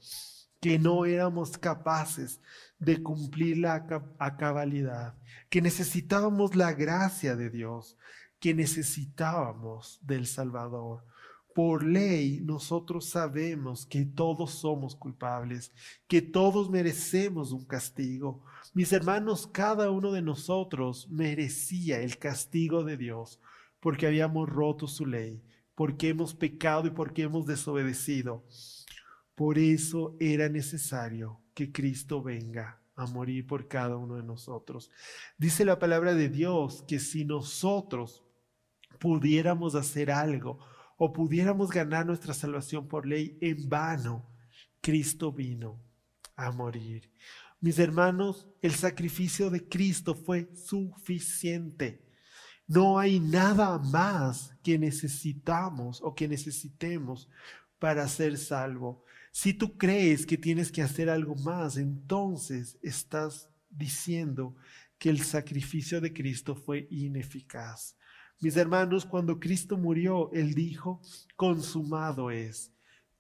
que 0.62 0.80
no 0.80 1.04
éramos 1.04 1.58
capaces 1.58 2.40
de 2.82 3.02
cumplirla 3.04 3.86
a 4.18 4.38
cabalidad, 4.38 5.14
que 5.50 5.62
necesitábamos 5.62 6.56
la 6.56 6.74
gracia 6.74 7.36
de 7.36 7.52
Dios, 7.52 7.96
que 8.40 8.56
necesitábamos 8.56 10.00
del 10.02 10.26
Salvador. 10.26 11.06
Por 11.54 11.84
ley 11.84 12.42
nosotros 12.42 13.06
sabemos 13.06 13.86
que 13.86 14.04
todos 14.06 14.56
somos 14.56 14.96
culpables, 14.96 15.72
que 16.08 16.24
todos 16.24 16.72
merecemos 16.72 17.52
un 17.52 17.66
castigo. 17.66 18.44
Mis 18.74 18.92
hermanos, 18.94 19.46
cada 19.46 19.92
uno 19.92 20.12
de 20.12 20.24
nosotros 20.24 21.08
merecía 21.12 22.02
el 22.02 22.18
castigo 22.18 22.84
de 22.84 22.98
Dios 22.98 23.40
porque 23.80 24.08
habíamos 24.08 24.50
roto 24.50 24.88
su 24.88 25.06
ley, 25.06 25.44
porque 25.76 26.10
hemos 26.10 26.34
pecado 26.34 26.88
y 26.88 26.92
porque 26.92 27.24
hemos 27.24 27.46
desobedecido. 27.46 28.44
Por 29.36 29.60
eso 29.60 30.16
era 30.20 30.50
necesario 30.50 31.41
que 31.54 31.72
Cristo 31.72 32.22
venga 32.22 32.82
a 32.96 33.06
morir 33.06 33.48
por 33.48 33.68
cada 33.68 33.98
uno 33.98 34.16
de 34.16 34.24
nosotros. 34.24 34.92
Dice 35.38 35.66
la 35.66 35.80
palabra 35.80 36.14
de 36.14 36.30
Dios 36.30 36.84
que 36.88 37.00
si 37.00 37.26
nosotros 37.26 38.24
pudiéramos 39.00 39.76
hacer 39.76 40.12
algo 40.12 40.60
o 40.98 41.12
pudiéramos 41.12 41.72
ganar 41.72 42.06
nuestra 42.06 42.34
salvación 42.34 42.88
por 42.88 43.08
ley, 43.08 43.38
en 43.42 43.68
vano 43.68 44.30
Cristo 44.82 45.32
vino 45.32 45.80
a 46.36 46.52
morir. 46.52 47.12
Mis 47.60 47.78
hermanos, 47.78 48.48
el 48.62 48.74
sacrificio 48.74 49.50
de 49.50 49.68
Cristo 49.68 50.16
fue 50.16 50.50
suficiente. 50.56 52.04
No 52.68 52.98
hay 52.98 53.20
nada 53.20 53.78
más 53.78 54.56
que 54.64 54.80
necesitamos 54.80 56.02
o 56.02 56.16
que 56.16 56.28
necesitemos 56.28 57.30
para 57.78 58.08
ser 58.08 58.38
salvo. 58.38 59.04
Si 59.32 59.54
tú 59.54 59.78
crees 59.78 60.26
que 60.26 60.38
tienes 60.38 60.72
que 60.72 60.82
hacer 60.82 61.10
algo 61.10 61.36
más, 61.36 61.78
entonces 61.78 62.78
estás 62.82 63.50
diciendo 63.70 64.56
que 64.98 65.10
el 65.10 65.22
sacrificio 65.22 66.02
de 66.02 66.12
Cristo 66.12 66.56
fue 66.56 66.88
ineficaz. 66.92 67.96
Mis 68.42 68.58
hermanos, 68.58 69.06
cuando 69.06 69.40
Cristo 69.40 69.78
murió, 69.78 70.32
Él 70.34 70.54
dijo, 70.54 71.02
consumado 71.36 72.30
es. 72.30 72.74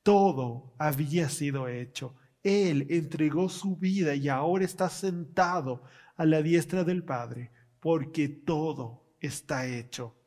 Todo 0.03 0.75
había 0.77 1.29
sido 1.29 1.67
hecho. 1.67 2.15
Él 2.43 2.87
entregó 2.89 3.47
su 3.47 3.77
vida 3.77 4.13
y 4.13 4.27
ahora 4.27 4.65
está 4.65 4.89
sentado 4.89 5.83
a 6.17 6.25
la 6.25 6.41
diestra 6.41 6.83
del 6.83 7.03
Padre, 7.03 7.51
porque 7.79 8.27
todo 8.27 9.15
está 9.19 9.65
hecho. 9.67 10.17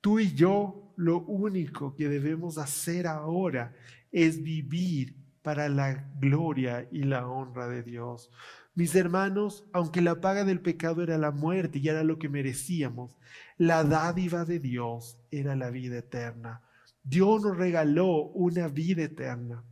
Tú 0.00 0.18
y 0.18 0.34
yo 0.34 0.92
lo 0.96 1.20
único 1.20 1.94
que 1.94 2.08
debemos 2.08 2.58
hacer 2.58 3.06
ahora 3.06 3.74
es 4.12 4.42
vivir 4.42 5.16
para 5.42 5.68
la 5.68 6.10
gloria 6.18 6.88
y 6.90 7.02
la 7.04 7.26
honra 7.26 7.68
de 7.68 7.82
Dios. 7.82 8.30
Mis 8.74 8.94
hermanos, 8.94 9.64
aunque 9.72 10.00
la 10.00 10.20
paga 10.20 10.44
del 10.44 10.60
pecado 10.60 11.02
era 11.02 11.18
la 11.18 11.30
muerte 11.30 11.78
y 11.78 11.88
era 11.88 12.04
lo 12.04 12.18
que 12.18 12.28
merecíamos, 12.28 13.16
la 13.56 13.84
dádiva 13.84 14.44
de 14.44 14.58
Dios 14.60 15.18
era 15.30 15.56
la 15.56 15.70
vida 15.70 15.98
eterna. 15.98 16.62
Dios 17.02 17.42
nos 17.42 17.56
regaló 17.56 18.24
una 18.28 18.68
vida 18.68 19.02
eterna. 19.02 19.64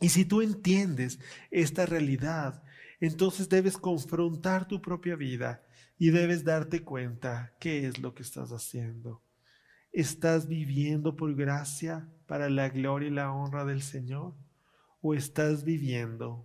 Y 0.00 0.10
si 0.10 0.24
tú 0.24 0.42
entiendes 0.42 1.18
esta 1.50 1.86
realidad, 1.86 2.62
entonces 3.00 3.48
debes 3.48 3.76
confrontar 3.78 4.68
tu 4.68 4.80
propia 4.80 5.16
vida 5.16 5.62
y 5.98 6.10
debes 6.10 6.44
darte 6.44 6.82
cuenta 6.82 7.54
qué 7.58 7.86
es 7.86 7.98
lo 7.98 8.14
que 8.14 8.22
estás 8.22 8.50
haciendo. 8.52 9.25
¿Estás 9.96 10.46
viviendo 10.46 11.16
por 11.16 11.34
gracia 11.34 12.06
para 12.26 12.50
la 12.50 12.68
gloria 12.68 13.08
y 13.08 13.12
la 13.12 13.32
honra 13.32 13.64
del 13.64 13.80
Señor? 13.80 14.34
¿O 15.00 15.14
estás 15.14 15.64
viviendo 15.64 16.44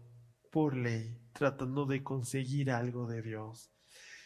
por 0.54 0.74
ley, 0.74 1.18
tratando 1.34 1.86
de 1.86 2.02
conseguir 2.02 2.72
algo 2.72 3.08
de 3.08 3.22
Dios? 3.22 3.70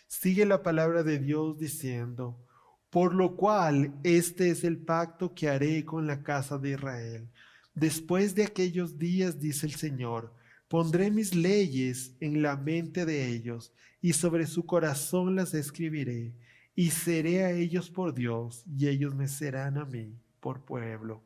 Sigue 0.06 0.46
la 0.46 0.62
palabra 0.62 1.02
de 1.02 1.18
Dios 1.18 1.58
diciendo, 1.58 2.46
por 2.92 3.16
lo 3.16 3.36
cual 3.36 3.96
este 4.04 4.52
es 4.52 4.64
el 4.64 4.78
pacto 4.78 5.34
que 5.34 5.50
haré 5.50 5.84
con 5.86 6.06
la 6.06 6.22
casa 6.22 6.60
de 6.60 6.74
Israel. 6.74 7.28
Después 7.74 8.36
de 8.36 8.44
aquellos 8.44 9.00
días, 9.00 9.40
dice 9.40 9.66
el 9.66 9.74
Señor, 9.74 10.36
pondré 10.68 11.10
mis 11.10 11.34
leyes 11.34 12.16
en 12.20 12.44
la 12.44 12.58
mente 12.58 13.08
de 13.08 13.28
ellos 13.30 13.74
y 14.04 14.14
sobre 14.14 14.46
su 14.46 14.68
corazón 14.68 15.36
las 15.36 15.56
escribiré 15.56 16.36
y 16.76 16.90
seré 16.92 17.46
a 17.46 17.52
ellos 17.52 17.90
por 17.90 18.14
Dios, 18.14 18.64
y 18.68 18.88
ellos 18.88 19.16
me 19.16 19.28
serán 19.28 19.78
a 19.78 19.86
mí 19.86 20.14
por 20.40 20.66
pueblo. 20.66 21.24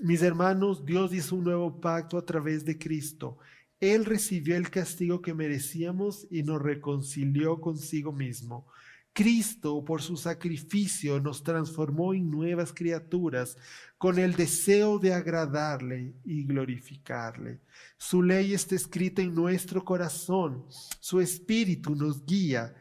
Mis 0.00 0.22
hermanos, 0.22 0.84
Dios 0.84 1.12
hizo 1.12 1.36
un 1.36 1.44
nuevo 1.44 1.80
pacto 1.80 2.16
a 2.16 2.24
través 2.24 2.64
de 2.64 2.78
Cristo. 2.78 3.38
Él 3.80 4.04
recibió 4.04 4.56
el 4.56 4.70
castigo 4.70 5.20
que 5.20 5.34
merecíamos 5.34 6.26
y 6.30 6.42
nos 6.42 6.62
reconcilió 6.62 7.60
consigo 7.60 8.12
mismo. 8.12 8.66
Cristo, 9.12 9.84
por 9.84 10.00
su 10.00 10.16
sacrificio, 10.16 11.20
nos 11.20 11.42
transformó 11.42 12.14
en 12.14 12.30
nuevas 12.30 12.72
criaturas 12.72 13.58
con 13.98 14.18
el 14.18 14.34
deseo 14.34 14.98
de 14.98 15.12
agradarle 15.12 16.14
y 16.24 16.44
glorificarle. 16.44 17.60
Su 17.98 18.22
ley 18.22 18.54
está 18.54 18.74
escrita 18.74 19.20
en 19.20 19.34
nuestro 19.34 19.84
corazón, 19.84 20.64
su 20.98 21.20
espíritu 21.20 21.94
nos 21.94 22.24
guía 22.24 22.74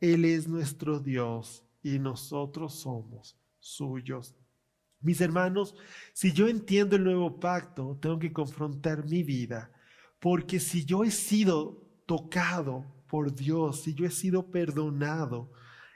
él 0.00 0.24
es 0.24 0.48
nuestro 0.48 1.00
Dios 1.00 1.64
y 1.82 1.98
nosotros 1.98 2.74
somos 2.80 3.36
suyos. 3.58 4.34
Mis 5.00 5.20
hermanos, 5.20 5.74
si 6.12 6.32
yo 6.32 6.48
entiendo 6.48 6.96
el 6.96 7.04
nuevo 7.04 7.38
pacto, 7.38 7.98
tengo 8.00 8.18
que 8.18 8.32
confrontar 8.32 9.04
mi 9.04 9.22
vida, 9.22 9.70
porque 10.18 10.58
si 10.58 10.84
yo 10.84 11.04
he 11.04 11.10
sido 11.10 11.88
tocado 12.06 12.84
por 13.08 13.34
Dios, 13.34 13.82
si 13.82 13.94
yo 13.94 14.04
he 14.04 14.10
sido 14.10 14.50
perdonado, 14.50 15.52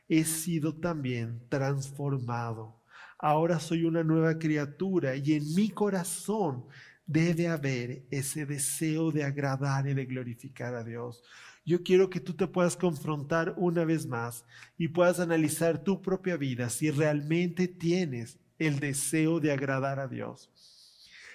he 0.08 0.24
sido 0.24 0.74
también 0.74 1.42
transformado. 1.48 2.80
Ahora 3.18 3.58
soy 3.58 3.84
una 3.84 4.02
nueva 4.04 4.38
criatura 4.38 5.16
y 5.16 5.34
en 5.34 5.54
mi 5.54 5.70
corazón 5.70 6.66
debe 7.06 7.48
haber 7.48 8.04
ese 8.10 8.46
deseo 8.46 9.10
de 9.10 9.24
agradar 9.24 9.88
y 9.88 9.94
de 9.94 10.06
glorificar 10.06 10.74
a 10.74 10.84
Dios. 10.84 11.22
Yo 11.64 11.82
quiero 11.82 12.10
que 12.10 12.20
tú 12.20 12.34
te 12.34 12.46
puedas 12.46 12.76
confrontar 12.76 13.54
una 13.56 13.84
vez 13.84 14.06
más 14.06 14.44
y 14.76 14.88
puedas 14.88 15.20
analizar 15.20 15.82
tu 15.82 16.02
propia 16.02 16.36
vida 16.36 16.68
si 16.70 16.90
realmente 16.90 17.68
tienes 17.68 18.38
el 18.58 18.80
deseo 18.80 19.38
de 19.38 19.52
agradar 19.52 20.00
a 20.00 20.08
Dios. 20.08 20.50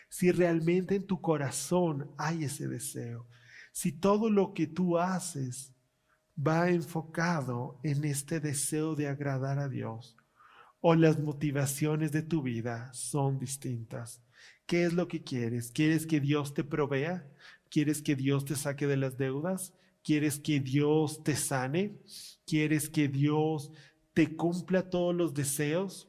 Si 0.10 0.32
realmente 0.32 0.96
en 0.96 1.06
tu 1.06 1.22
corazón 1.22 2.12
hay 2.18 2.44
ese 2.44 2.68
deseo. 2.68 3.28
Si 3.72 3.92
todo 3.92 4.30
lo 4.30 4.54
que 4.54 4.68
tú 4.68 4.98
haces 4.98 5.74
va 6.38 6.70
enfocado 6.70 7.80
en 7.84 8.04
este 8.04 8.40
deseo 8.40 8.96
de 8.96 9.08
agradar 9.08 9.60
a 9.60 9.70
Dios 9.70 10.18
o 10.82 10.96
las 10.96 11.20
motivaciones 11.20 12.12
de 12.12 12.22
tu 12.22 12.42
vida 12.42 12.92
son 12.94 13.40
distintas. 13.40 14.22
¿Qué 14.66 14.84
es 14.84 14.94
lo 14.94 15.08
que 15.08 15.24
quieres? 15.24 15.72
¿Quieres 15.72 16.06
que 16.06 16.20
Dios 16.20 16.54
te 16.54 16.64
provea? 16.64 17.28
¿Quieres 17.70 18.02
que 18.02 18.16
Dios 18.16 18.46
te 18.46 18.56
saque 18.56 18.86
de 18.86 18.98
las 18.98 19.18
deudas? 19.18 19.74
¿Quieres 20.08 20.40
que 20.40 20.62
Dios 20.62 21.22
te 21.22 21.36
sane? 21.36 22.00
¿Quieres 22.46 22.88
que 22.90 23.10
Dios 23.10 23.74
te 24.14 24.38
cumpla 24.38 24.90
todos 24.90 25.14
los 25.14 25.34
deseos? 25.34 26.08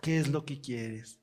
¿Qué 0.00 0.20
es 0.20 0.28
lo 0.28 0.46
que 0.46 0.62
quieres? 0.62 1.20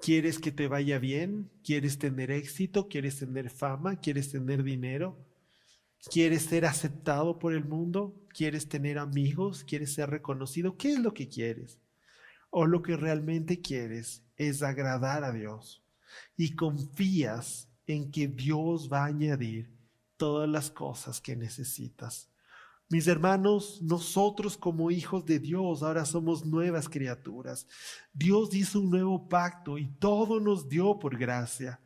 ¿Quieres 0.00 0.38
que 0.38 0.52
te 0.52 0.68
vaya 0.68 1.00
bien? 1.00 1.50
¿Quieres 1.64 1.98
tener 1.98 2.30
éxito? 2.30 2.86
¿Quieres 2.86 3.18
tener 3.18 3.50
fama? 3.50 3.98
¿Quieres 3.98 4.30
tener 4.30 4.62
dinero? 4.62 5.18
¿Quieres 6.08 6.42
ser 6.42 6.66
aceptado 6.66 7.40
por 7.40 7.52
el 7.52 7.64
mundo? 7.64 8.14
¿Quieres 8.28 8.68
tener 8.68 8.96
amigos? 8.96 9.64
¿Quieres 9.64 9.92
ser 9.94 10.10
reconocido? 10.10 10.76
¿Qué 10.76 10.92
es 10.92 11.00
lo 11.00 11.14
que 11.14 11.28
quieres? 11.28 11.80
O 12.50 12.64
lo 12.64 12.80
que 12.80 12.96
realmente 12.96 13.60
quieres 13.60 14.22
es 14.36 14.62
agradar 14.62 15.24
a 15.24 15.32
Dios 15.32 15.82
y 16.36 16.54
confías 16.54 17.68
en 17.88 18.12
que 18.12 18.28
Dios 18.28 18.88
va 18.88 19.02
a 19.02 19.06
añadir 19.06 19.77
todas 20.18 20.48
las 20.48 20.70
cosas 20.70 21.22
que 21.22 21.34
necesitas. 21.34 22.28
Mis 22.90 23.06
hermanos, 23.06 23.80
nosotros 23.82 24.56
como 24.56 24.90
hijos 24.90 25.24
de 25.24 25.38
Dios 25.38 25.82
ahora 25.82 26.04
somos 26.04 26.44
nuevas 26.44 26.88
criaturas. 26.88 27.66
Dios 28.12 28.54
hizo 28.54 28.80
un 28.80 28.90
nuevo 28.90 29.28
pacto 29.28 29.78
y 29.78 29.86
todo 29.98 30.40
nos 30.40 30.68
dio 30.68 30.98
por 30.98 31.18
gracia. 31.18 31.80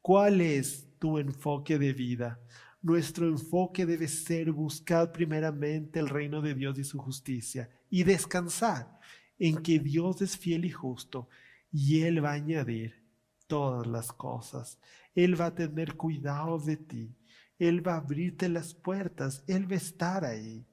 ¿Cuál 0.00 0.40
es 0.40 0.88
tu 0.98 1.18
enfoque 1.18 1.78
de 1.78 1.92
vida? 1.92 2.40
Nuestro 2.80 3.26
enfoque 3.26 3.84
debe 3.84 4.08
ser 4.08 4.52
buscar 4.52 5.12
primeramente 5.12 5.98
el 5.98 6.08
reino 6.08 6.40
de 6.40 6.54
Dios 6.54 6.78
y 6.78 6.84
su 6.84 6.98
justicia 6.98 7.68
y 7.90 8.04
descansar 8.04 8.98
en 9.38 9.62
que 9.62 9.78
Dios 9.78 10.22
es 10.22 10.36
fiel 10.36 10.64
y 10.64 10.70
justo 10.70 11.28
y 11.70 12.00
Él 12.02 12.24
va 12.24 12.30
a 12.30 12.34
añadir 12.34 13.04
todas 13.46 13.86
las 13.86 14.12
cosas. 14.12 14.78
Él 15.14 15.38
va 15.38 15.46
a 15.46 15.54
tener 15.54 15.94
cuidado 15.94 16.58
de 16.58 16.76
ti. 16.76 17.17
Él 17.58 17.86
va 17.86 17.94
a 17.94 17.98
abrirte 17.98 18.48
las 18.48 18.74
puertas, 18.74 19.42
Él 19.46 19.70
va 19.70 19.74
a 19.74 19.78
estar 19.78 20.24
ahí. 20.24 20.64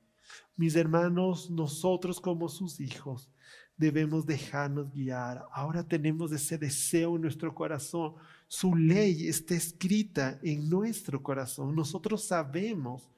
Mis 0.56 0.76
hermanos, 0.76 1.50
nosotros 1.50 2.19
como 2.19 2.48
sus 2.48 2.80
hijos 2.80 3.30
debemos 3.78 4.26
dejarnos 4.26 4.91
guiar. 4.91 5.45
Ahora 5.52 5.84
tenemos 5.86 6.32
ese 6.32 6.58
deseo 6.58 7.15
en 7.15 7.24
nuestro 7.24 7.54
corazón. 7.54 8.15
Su 8.48 8.76
ley 8.76 9.28
está 9.28 9.56
escrita 9.56 10.39
en 10.43 10.69
nuestro 10.69 11.21
corazón. 11.21 11.76
Nosotros 11.76 12.26
sabemos 12.26 13.10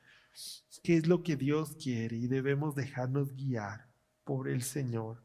qué 0.84 0.98
es 0.98 1.08
lo 1.08 1.22
que 1.22 1.36
Dios 1.36 1.76
quiere 1.82 2.18
y 2.18 2.28
debemos 2.28 2.76
dejarnos 2.76 3.36
guiar 3.36 3.88
por 4.24 4.48
el 4.48 4.64
Señor. 4.64 5.22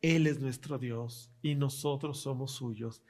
Él 0.00 0.26
es 0.26 0.40
nuestro 0.40 0.78
Dios 0.78 1.30
y 1.42 1.54
nosotros 1.54 2.20
somos 2.20 2.52
suyos. 2.52 3.02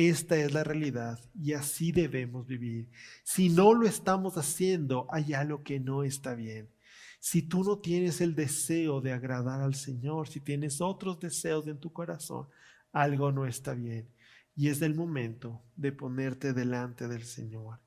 Esta 0.00 0.36
es 0.36 0.54
la 0.54 0.62
realidad 0.62 1.18
y 1.34 1.54
así 1.54 1.90
debemos 1.90 2.46
vivir. 2.46 2.88
Si 3.24 3.48
no 3.48 3.74
lo 3.74 3.84
estamos 3.84 4.38
haciendo, 4.38 5.08
hay 5.10 5.32
algo 5.32 5.64
que 5.64 5.80
no 5.80 6.04
está 6.04 6.36
bien. 6.36 6.70
Si 7.18 7.42
tú 7.42 7.64
no 7.64 7.80
tienes 7.80 8.20
el 8.20 8.36
deseo 8.36 9.00
de 9.00 9.12
agradar 9.12 9.60
al 9.60 9.74
Señor, 9.74 10.28
si 10.28 10.38
tienes 10.38 10.80
otros 10.80 11.18
deseos 11.18 11.66
en 11.66 11.80
tu 11.80 11.92
corazón, 11.92 12.46
algo 12.92 13.32
no 13.32 13.44
está 13.44 13.74
bien. 13.74 14.08
Y 14.54 14.68
es 14.68 14.82
el 14.82 14.94
momento 14.94 15.64
de 15.74 15.90
ponerte 15.90 16.52
delante 16.52 17.08
del 17.08 17.24
Señor. 17.24 17.80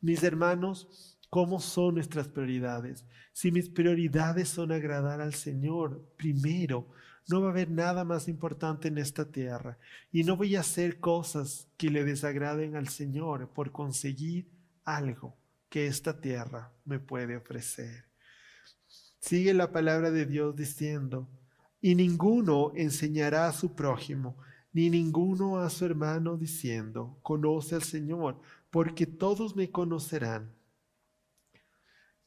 Mis 0.00 0.22
hermanos, 0.22 1.18
¿cómo 1.28 1.58
son 1.58 1.96
nuestras 1.96 2.28
prioridades? 2.28 3.04
Si 3.32 3.50
mis 3.50 3.68
prioridades 3.68 4.48
son 4.48 4.70
agradar 4.70 5.20
al 5.20 5.34
Señor, 5.34 6.08
primero, 6.16 6.92
no 7.28 7.42
va 7.42 7.48
a 7.48 7.50
haber 7.50 7.70
nada 7.70 8.04
más 8.04 8.26
importante 8.26 8.88
en 8.88 8.98
esta 8.98 9.30
tierra 9.30 9.78
y 10.10 10.24
no 10.24 10.36
voy 10.36 10.56
a 10.56 10.60
hacer 10.60 10.98
cosas 10.98 11.68
que 11.76 11.90
le 11.90 12.04
desagraden 12.04 12.74
al 12.74 12.88
Señor 12.88 13.50
por 13.52 13.70
conseguir 13.70 14.50
algo 14.84 15.36
que 15.68 15.86
esta 15.86 16.20
tierra 16.20 16.72
me 16.84 16.98
puede 16.98 17.36
ofrecer. 17.36 18.06
Sigue 19.20 19.52
la 19.52 19.72
palabra 19.72 20.10
de 20.10 20.24
Dios 20.24 20.56
diciendo, 20.56 21.28
y 21.80 21.94
ninguno 21.94 22.72
enseñará 22.74 23.46
a 23.46 23.52
su 23.52 23.74
prójimo, 23.74 24.38
ni 24.72 24.90
ninguno 24.90 25.58
a 25.58 25.68
su 25.70 25.84
hermano 25.84 26.36
diciendo, 26.36 27.18
conoce 27.22 27.74
al 27.74 27.82
Señor, 27.82 28.40
porque 28.70 29.06
todos 29.06 29.54
me 29.54 29.70
conocerán 29.70 30.57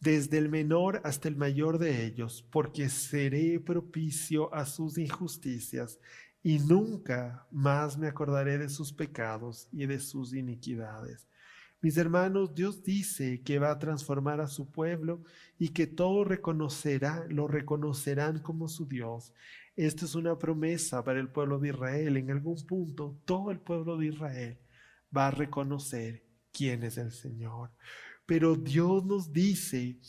desde 0.02 0.40
el 0.40 0.50
menor 0.50 1.00
hasta 1.04 1.28
el 1.28 1.38
mayor 1.38 1.78
de 1.78 2.06
ellos, 2.06 2.46
porque 2.52 2.90
seré 2.90 3.60
propicio 3.60 4.54
a 4.54 4.66
sus 4.66 4.98
injusticias 4.98 6.00
y 6.44 6.58
nunca 6.58 7.48
más 7.52 7.98
me 7.98 8.08
acordaré 8.08 8.58
de 8.58 8.68
sus 8.68 8.92
pecados 8.92 9.70
y 9.72 9.86
de 9.86 10.00
sus 10.00 10.34
iniquidades. 10.34 11.28
Mis 11.82 11.98
hermanos, 11.98 12.54
Dios 12.54 12.84
dice 12.84 13.42
que 13.42 13.60
va 13.60 13.72
a 13.72 13.80
transformar 13.80 14.42
a 14.42 14.48
su 14.48 14.72
pueblo 14.72 15.24
y 15.58 15.70
que 15.70 15.88
todos 15.88 16.28
reconocerá, 16.28 17.26
lo 17.30 17.48
reconocerán 17.48 18.40
como 18.40 18.68
su 18.68 18.88
Dios. 18.88 19.34
Esto 19.76 20.06
es 20.06 20.16
una 20.16 20.38
promesa 20.38 21.04
para 21.04 21.20
el 21.20 21.30
pueblo 21.30 21.58
de 21.60 21.70
Israel. 21.70 22.18
En 22.18 22.30
algún 22.30 22.56
punto, 22.68 23.20
todo 23.26 23.52
el 23.52 23.60
pueblo 23.60 23.98
de 23.98 24.08
Israel 24.08 24.60
va 25.16 25.28
a 25.28 25.32
reconocer 25.32 26.24
quién 26.52 26.84
es 26.84 26.98
el 26.98 27.12
Señor. 27.12 27.72
Pero 28.32 28.56
Dios 28.56 29.04
nos 29.04 29.34
dice 29.34 30.00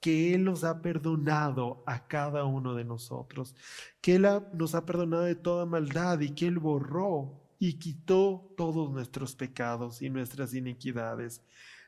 que 0.00 0.32
Él 0.32 0.44
nos 0.44 0.62
ha 0.62 0.80
perdonado 0.80 1.82
a 1.84 2.06
cada 2.06 2.44
uno 2.44 2.76
de 2.76 2.84
nosotros, 2.84 3.56
que 4.00 4.14
Él 4.14 4.28
nos 4.54 4.76
ha 4.76 4.86
perdonado 4.86 5.24
de 5.24 5.34
toda 5.34 5.66
maldad 5.66 6.20
y 6.20 6.30
que 6.30 6.46
Él 6.46 6.60
borró 6.60 7.42
y 7.58 7.80
quitó 7.80 8.54
todos 8.56 8.88
nuestros 8.92 9.34
pecados 9.34 10.00
y 10.00 10.10
nuestras 10.10 10.54
iniquidades. 10.54 11.42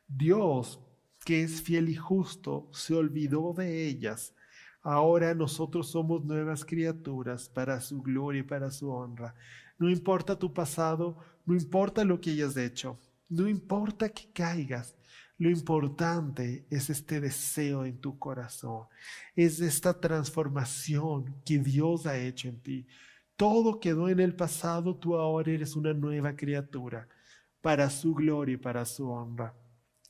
Dios, 0.08 0.80
que 1.24 1.44
es 1.44 1.62
fiel 1.62 1.88
y 1.88 1.94
justo, 1.94 2.68
se 2.72 2.96
olvidó 2.96 3.54
de 3.56 3.86
ellas. 3.86 4.34
Ahora 4.82 5.32
nosotros 5.32 5.92
somos 5.92 6.24
nuevas 6.24 6.64
criaturas 6.64 7.48
para 7.48 7.80
su 7.80 8.02
gloria 8.02 8.40
y 8.40 8.42
para 8.42 8.72
su 8.72 8.90
honra. 8.90 9.36
No 9.78 9.88
importa 9.88 10.36
tu 10.36 10.52
pasado, 10.52 11.18
no 11.46 11.54
importa 11.54 12.02
lo 12.02 12.20
que 12.20 12.30
hayas 12.30 12.56
hecho, 12.56 12.98
no 13.28 13.48
importa 13.48 14.08
que 14.08 14.32
caigas, 14.32 14.96
lo 15.36 15.50
importante 15.50 16.64
es 16.70 16.90
este 16.90 17.20
deseo 17.20 17.84
en 17.84 17.98
tu 17.98 18.18
corazón, 18.18 18.86
es 19.34 19.60
esta 19.60 20.00
transformación 20.00 21.34
que 21.44 21.58
Dios 21.58 22.06
ha 22.06 22.16
hecho 22.16 22.48
en 22.48 22.60
ti. 22.60 22.86
Todo 23.36 23.80
quedó 23.80 24.08
en 24.08 24.20
el 24.20 24.36
pasado, 24.36 24.96
tú 24.96 25.16
ahora 25.16 25.50
eres 25.50 25.74
una 25.74 25.92
nueva 25.92 26.36
criatura 26.36 27.08
para 27.60 27.90
su 27.90 28.14
gloria 28.14 28.54
y 28.54 28.58
para 28.58 28.84
su 28.84 29.10
honra. 29.10 29.54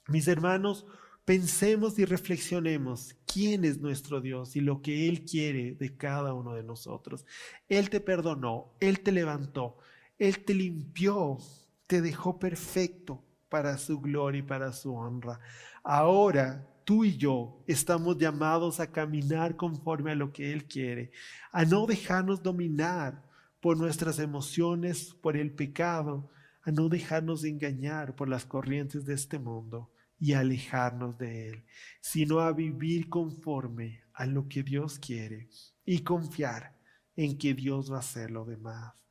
Mis 0.08 0.28
hermanos, 0.28 0.84
pensemos 1.24 1.98
y 1.98 2.04
reflexionemos 2.04 3.16
quién 3.26 3.64
es 3.64 3.80
nuestro 3.80 4.20
Dios 4.20 4.56
y 4.56 4.60
lo 4.60 4.82
que 4.82 5.08
Él 5.08 5.24
quiere 5.24 5.74
de 5.74 5.96
cada 5.96 6.34
uno 6.34 6.52
de 6.52 6.64
nosotros. 6.64 7.24
Él 7.66 7.88
te 7.88 8.00
perdonó, 8.00 8.74
Él 8.78 9.00
te 9.00 9.10
levantó, 9.10 9.78
Él 10.18 10.44
te 10.44 10.52
limpió, 10.52 11.38
te 11.87 12.02
dejó 12.02 12.38
perfecto 12.38 13.24
para 13.55 13.79
su 13.79 14.01
gloria 14.01 14.40
y 14.40 14.43
para 14.43 14.73
su 14.73 14.93
honra. 14.93 15.38
Ahora 15.85 16.67
tú 16.85 17.05
y 17.05 17.17
yo 17.17 17.62
estamos 17.69 18.19
llamados 18.19 18.81
a 18.81 18.90
caminar 18.90 19.55
conforme 19.55 20.11
a 20.11 20.17
lo 20.17 20.33
que 20.33 20.53
Él 20.53 20.64
quiere, 20.64 21.12
a 21.53 21.64
no 21.64 21.87
dejarnos 21.87 22.43
dominar 22.43 23.23
por 23.61 23.77
nuestras 23.77 24.19
emociones, 24.19 25.14
por 25.23 25.37
el 25.37 25.53
pecado, 25.53 26.29
a 26.64 26.73
no 26.73 26.88
dejarnos 26.88 27.45
engañar 27.45 28.17
por 28.17 28.29
las 28.29 28.45
corrientes 28.45 29.05
de 29.05 29.14
este 29.14 29.38
mundo 29.38 29.93
y 30.19 30.33
alejarnos 30.33 31.17
de 31.17 31.51
Él, 31.51 31.64
sino 32.01 32.40
a 32.40 32.51
vivir 32.51 33.09
conforme 33.09 34.01
a 34.14 34.27
lo 34.27 34.49
que 34.49 34.64
Dios 34.64 34.99
quiere 34.99 35.49
y 35.85 36.01
confiar 36.01 36.75
en 37.14 37.38
que 37.38 37.55
Dios 37.55 37.93
va 37.93 37.99
a 37.99 38.01
hacer 38.01 38.33
lo 38.33 38.45
demás. 38.45 39.04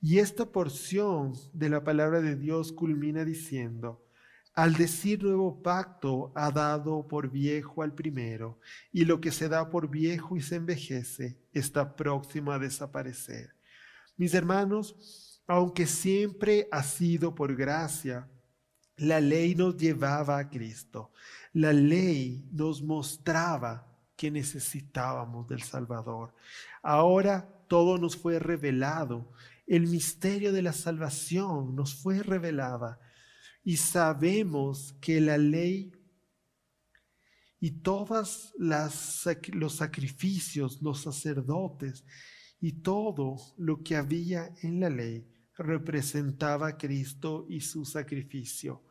Y 0.00 0.18
esta 0.18 0.46
porción 0.46 1.34
de 1.52 1.68
la 1.68 1.84
palabra 1.84 2.20
de 2.20 2.36
Dios 2.36 2.72
culmina 2.72 3.24
diciendo, 3.24 4.02
al 4.54 4.74
decir 4.74 5.22
nuevo 5.22 5.62
pacto 5.62 6.32
ha 6.34 6.50
dado 6.50 7.06
por 7.06 7.30
viejo 7.30 7.82
al 7.82 7.94
primero, 7.94 8.58
y 8.92 9.04
lo 9.04 9.20
que 9.20 9.30
se 9.30 9.48
da 9.48 9.70
por 9.70 9.88
viejo 9.88 10.36
y 10.36 10.42
se 10.42 10.56
envejece 10.56 11.38
está 11.52 11.96
próximo 11.96 12.50
a 12.50 12.58
desaparecer. 12.58 13.54
Mis 14.16 14.34
hermanos, 14.34 15.42
aunque 15.46 15.86
siempre 15.86 16.68
ha 16.70 16.82
sido 16.82 17.34
por 17.34 17.54
gracia, 17.54 18.28
la 18.96 19.20
ley 19.20 19.54
nos 19.54 19.76
llevaba 19.76 20.38
a 20.38 20.48
Cristo. 20.50 21.10
La 21.52 21.72
ley 21.72 22.46
nos 22.52 22.82
mostraba 22.82 23.86
que 24.14 24.30
necesitábamos 24.30 25.48
del 25.48 25.62
Salvador. 25.62 26.34
Ahora 26.82 27.48
todo 27.66 27.96
nos 27.96 28.16
fue 28.16 28.38
revelado 28.38 29.32
el 29.70 29.86
misterio 29.86 30.52
de 30.52 30.62
la 30.62 30.72
salvación 30.72 31.76
nos 31.76 31.94
fue 31.94 32.24
revelada 32.24 32.98
y 33.62 33.76
sabemos 33.76 34.96
que 35.00 35.20
la 35.20 35.38
ley 35.38 35.92
y 37.60 37.70
todos 37.70 38.52
los 38.58 39.72
sacrificios, 39.76 40.82
los 40.82 41.02
sacerdotes 41.02 42.04
y 42.60 42.82
todo 42.82 43.36
lo 43.58 43.80
que 43.84 43.94
había 43.94 44.52
en 44.60 44.80
la 44.80 44.90
ley 44.90 45.24
representaba 45.56 46.66
a 46.66 46.76
Cristo 46.76 47.46
y 47.48 47.60
su 47.60 47.84
sacrificio. 47.84 48.82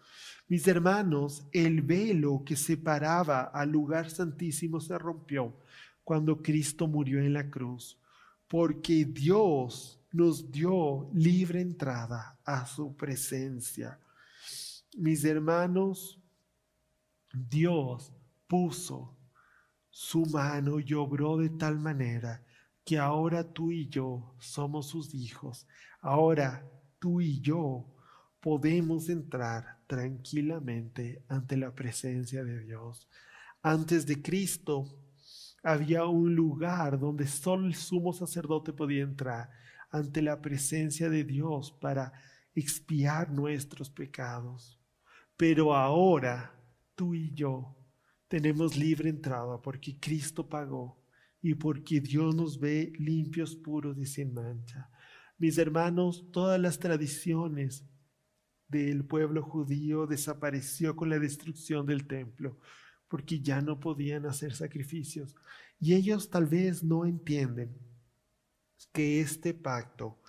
Mis 0.48 0.65
hermanos, 0.65 1.46
el 1.52 1.82
velo 1.82 2.42
que 2.46 2.56
separaba 2.56 3.52
al 3.54 3.70
lugar 3.70 4.10
santísimo 4.10 4.80
se 4.80 4.98
rompió 4.98 5.60
cuando 6.06 6.42
Cristo 6.42 6.88
murió 6.88 7.20
en 7.20 7.34
la 7.34 7.50
cruz, 7.50 8.00
porque 8.48 9.04
Dios 9.04 9.99
nos 10.12 10.52
dio 10.52 11.10
libre 11.13 11.62
entrada 11.62 12.39
a 12.43 12.65
su 12.65 12.95
presencia. 12.95 14.00
Mis 14.98 15.24
hermanos, 15.24 16.19
Dios 17.32 18.12
puso 18.48 19.15
su 19.89 20.26
mano 20.26 20.80
y 20.80 20.93
obró 20.93 21.38
de 21.38 21.50
tal 21.50 21.80
manera 21.80 22.43
que 22.84 22.98
ahora 22.98 23.43
tú 23.43 23.72
y 23.72 23.88
yo 23.88 24.34
somos 24.39 24.88
sus 24.88 25.13
hijos. 25.13 25.67
Ahora 26.02 26.65
tú 26.98 27.22
y 27.22 27.39
yo 27.39 27.86
podemos 28.39 29.10
entrar 29.10 29.80
tranquilamente 29.86 31.24
ante 31.28 31.58
la 31.58 31.74
presencia 31.76 32.43
de 32.43 32.60
Dios. 32.62 33.08
Antes 33.62 34.06
de 34.06 34.22
Cristo 34.22 34.88
había 35.62 36.06
un 36.06 36.34
lugar 36.34 36.98
donde 37.00 37.28
solo 37.28 37.67
el 37.67 37.76
sumo 37.76 38.13
sacerdote 38.13 38.72
podía 38.74 39.04
entrar 39.04 39.50
ante 39.89 40.21
la 40.21 40.41
presencia 40.41 41.10
de 41.10 41.23
Dios 41.23 41.71
para 41.71 42.13
expiar 42.54 43.32
nuestros 43.32 43.89
pecados. 43.89 44.80
Pero 45.38 45.73
ahora 45.75 46.54
tú 46.95 47.15
y 47.15 47.32
yo 47.34 47.75
tenemos 48.28 48.78
libre 48.78 49.10
entrada 49.10 49.62
porque 49.62 49.97
Cristo 49.99 50.47
pagó 50.47 50.99
y 51.41 51.56
porque 51.56 52.02
Dios 52.02 52.36
nos 52.36 52.60
ve 52.60 52.93
limpios, 52.99 53.56
puros 53.56 53.97
y 53.97 54.06
sin 54.06 54.34
mancha. 54.34 54.89
Mis 55.38 55.58
hermanos, 55.58 56.28
todas 56.32 56.60
las 56.60 56.80
tradiciones 56.80 57.86
del 58.67 59.06
pueblo 59.06 59.41
judío 59.41 60.06
desapareció 60.06 60.95
con 60.95 61.10
la 61.10 61.17
destrucción 61.17 61.86
del 61.86 62.06
templo, 62.06 62.60
porque 63.08 63.39
ya 63.39 63.62
no 63.62 63.80
podían 63.80 64.25
hacer 64.25 64.54
sacrificios. 64.54 65.36
Y 65.80 65.93
ellos 65.93 66.30
tal 66.30 66.45
vez 66.45 66.84
no 66.84 67.06
entienden 67.06 67.88
que 68.92 69.22
este 69.22 69.54
pacto 69.54 70.22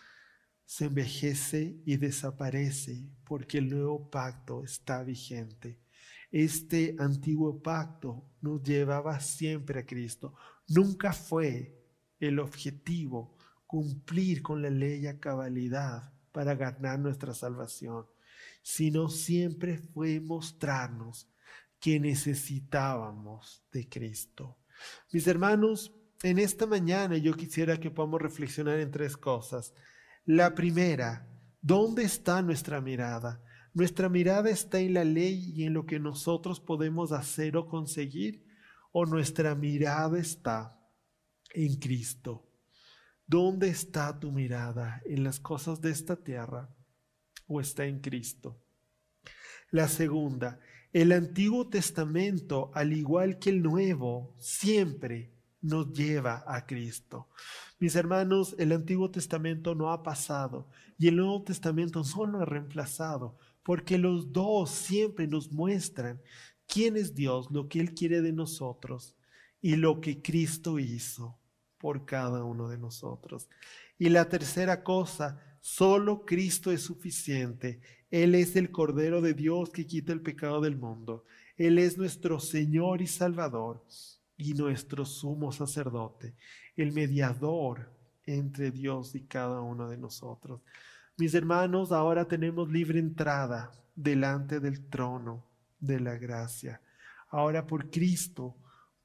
se 0.65 0.87
envejece 0.87 1.81
y 1.85 1.97
desaparece 1.97 3.09
porque 3.25 3.59
el 3.59 3.71
nuevo 3.71 4.11
pacto 4.11 4.63
está 4.63 5.03
vigente. 5.03 5.81
Este 6.31 6.95
antiguo 6.99 7.61
pacto 7.61 8.25
nos 8.41 8.63
llevaba 8.63 9.19
siempre 9.19 9.81
a 9.81 9.87
Cristo. 9.87 10.35
Nunca 10.69 11.13
fue 11.13 11.77
el 12.21 12.39
objetivo 12.39 13.37
cumplir 13.67 14.43
con 14.43 14.63
la 14.63 14.71
ley 14.71 15.07
a 15.07 15.19
cabalidad 15.19 16.13
para 16.33 16.55
ganar 16.55 16.99
nuestra 16.99 17.35
salvación, 17.35 18.07
sino 18.63 19.09
siempre 19.09 19.79
fue 19.79 20.21
mostrarnos 20.21 21.29
que 21.81 21.99
necesitábamos 21.99 23.65
de 23.73 23.89
Cristo. 23.89 24.59
Mis 25.13 25.27
hermanos, 25.27 25.93
en 26.23 26.39
esta 26.39 26.67
mañana 26.67 27.17
yo 27.17 27.35
quisiera 27.35 27.79
que 27.79 27.91
podamos 27.91 28.21
reflexionar 28.21 28.79
en 28.79 28.91
tres 28.91 29.17
cosas. 29.17 29.75
La 30.25 30.55
primera, 30.55 31.27
¿dónde 31.63 32.05
está 32.05 32.43
nuestra 32.43 32.81
mirada? 32.81 33.43
¿Nuestra 33.73 34.09
mirada 34.09 34.51
está 34.51 34.81
en 34.81 34.95
la 34.95 35.05
ley 35.05 35.53
y 35.55 35.65
en 35.65 35.75
lo 35.75 35.87
que 35.87 35.99
nosotros 35.99 36.61
podemos 36.61 37.13
hacer 37.13 37.57
o 37.57 37.69
conseguir? 37.69 38.45
¿O 38.93 39.07
nuestra 39.07 39.55
mirada 39.55 40.19
está 40.19 40.79
en 41.55 41.79
Cristo? 41.79 42.49
¿Dónde 43.27 43.69
está 43.69 44.19
tu 44.19 44.33
mirada? 44.33 45.01
¿En 45.07 45.25
las 45.25 45.41
cosas 45.41 45.81
de 45.81 45.91
esta 45.91 46.17
tierra 46.17 46.69
o 47.47 47.61
está 47.61 47.87
en 47.87 48.01
Cristo? 48.01 48.61
La 49.71 49.87
segunda, 49.87 50.59
el 50.93 51.13
Antiguo 51.13 51.69
Testamento, 51.69 52.73
al 52.75 52.93
igual 52.93 53.39
que 53.39 53.51
el 53.51 53.63
Nuevo, 53.63 54.35
siempre 54.41 55.40
nos 55.63 55.93
lleva 55.93 56.45
a 56.47 56.67
Cristo. 56.67 57.29
Mis 57.79 57.97
hermanos, 57.97 58.55
el 58.59 58.73
Antiguo 58.73 59.11
Testamento 59.11 59.75
no 59.75 59.91
ha 59.91 60.03
pasado 60.03 60.69
y 60.99 61.09
el 61.09 61.17
Nuevo 61.17 61.43
Testamento 61.43 62.05
solo 62.05 62.41
ha 62.41 62.45
reemplazado, 62.45 63.39
porque 63.63 63.99
los 63.99 64.33
dos 64.33 64.71
siempre 64.71 65.27
nos 65.27 65.53
muestran 65.53 66.21
quién 66.67 66.97
es 66.97 67.15
Dios, 67.15 67.51
lo 67.51 67.69
que 67.69 67.81
Él 67.81 67.95
quiere 67.95 68.21
de 68.23 68.33
nosotros 68.33 69.17
y 69.61 69.77
lo 69.77 70.01
que 70.01 70.23
Cristo 70.23 70.79
hizo 70.79 71.39
por 71.79 72.05
cada 72.05 72.45
uno 72.45 72.69
de 72.69 72.79
nosotros. 72.79 73.49
Y 73.99 74.09
la 74.09 74.29
tercera 74.29 74.83
cosa, 74.83 75.41
solo 75.61 76.25
Cristo 76.25 76.71
es 76.71 76.83
suficiente. 76.83 77.81
Él 78.11 78.35
es 78.35 78.57
el 78.57 78.71
Cordero 78.71 79.21
de 79.21 79.35
Dios 79.35 79.71
que 79.71 79.87
quita 79.87 80.13
el 80.13 80.21
pecado 80.21 80.61
del 80.61 80.77
mundo. 80.77 81.25
Él 81.57 81.79
es 81.79 81.99
nuestro 81.99 82.41
Señor 82.41 83.03
y 83.03 83.07
Salvador 83.07 83.85
y 84.41 84.55
nuestro 84.55 85.05
sumo 85.05 85.53
sacerdote, 85.53 86.35
el 86.75 86.93
mediador 86.93 87.93
entre 88.25 88.71
Dios 88.71 89.15
y 89.15 89.27
cada 89.27 89.61
uno 89.61 89.89
de 89.89 89.99
nosotros. 89.99 90.63
Mis 91.19 91.35
hermanos, 91.35 91.93
ahora 91.93 92.27
tenemos 92.27 92.71
libre 92.71 92.99
entrada 92.99 93.71
delante 93.95 94.59
del 94.59 94.89
trono 94.89 95.47
de 95.79 96.01
la 96.01 96.17
gracia. 96.17 96.81
Ahora 97.29 97.67
por 97.67 97.91
Cristo 97.91 98.57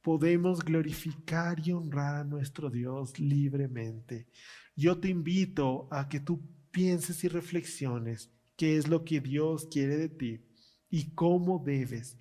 podemos 0.01 0.63
glorificar 0.63 1.59
y 1.67 1.73
honrar 1.73 2.15
a 2.15 2.23
nuestro 2.23 2.69
Dios 2.69 3.19
libremente. 3.19 4.27
Yo 4.73 4.99
te 4.99 5.09
invito 5.09 5.89
a 5.91 6.07
que 6.07 6.21
tú 6.21 6.41
pienses 6.71 7.23
y 7.25 7.27
reflexiones 7.27 8.31
qué 8.55 8.77
es 8.77 8.87
lo 8.87 9.03
que 9.03 9.19
Dios 9.19 9.67
quiere 9.69 9.97
de 9.97 10.09
ti 10.09 10.45
y 10.89 11.11
cómo 11.13 11.61
debes 11.65 12.17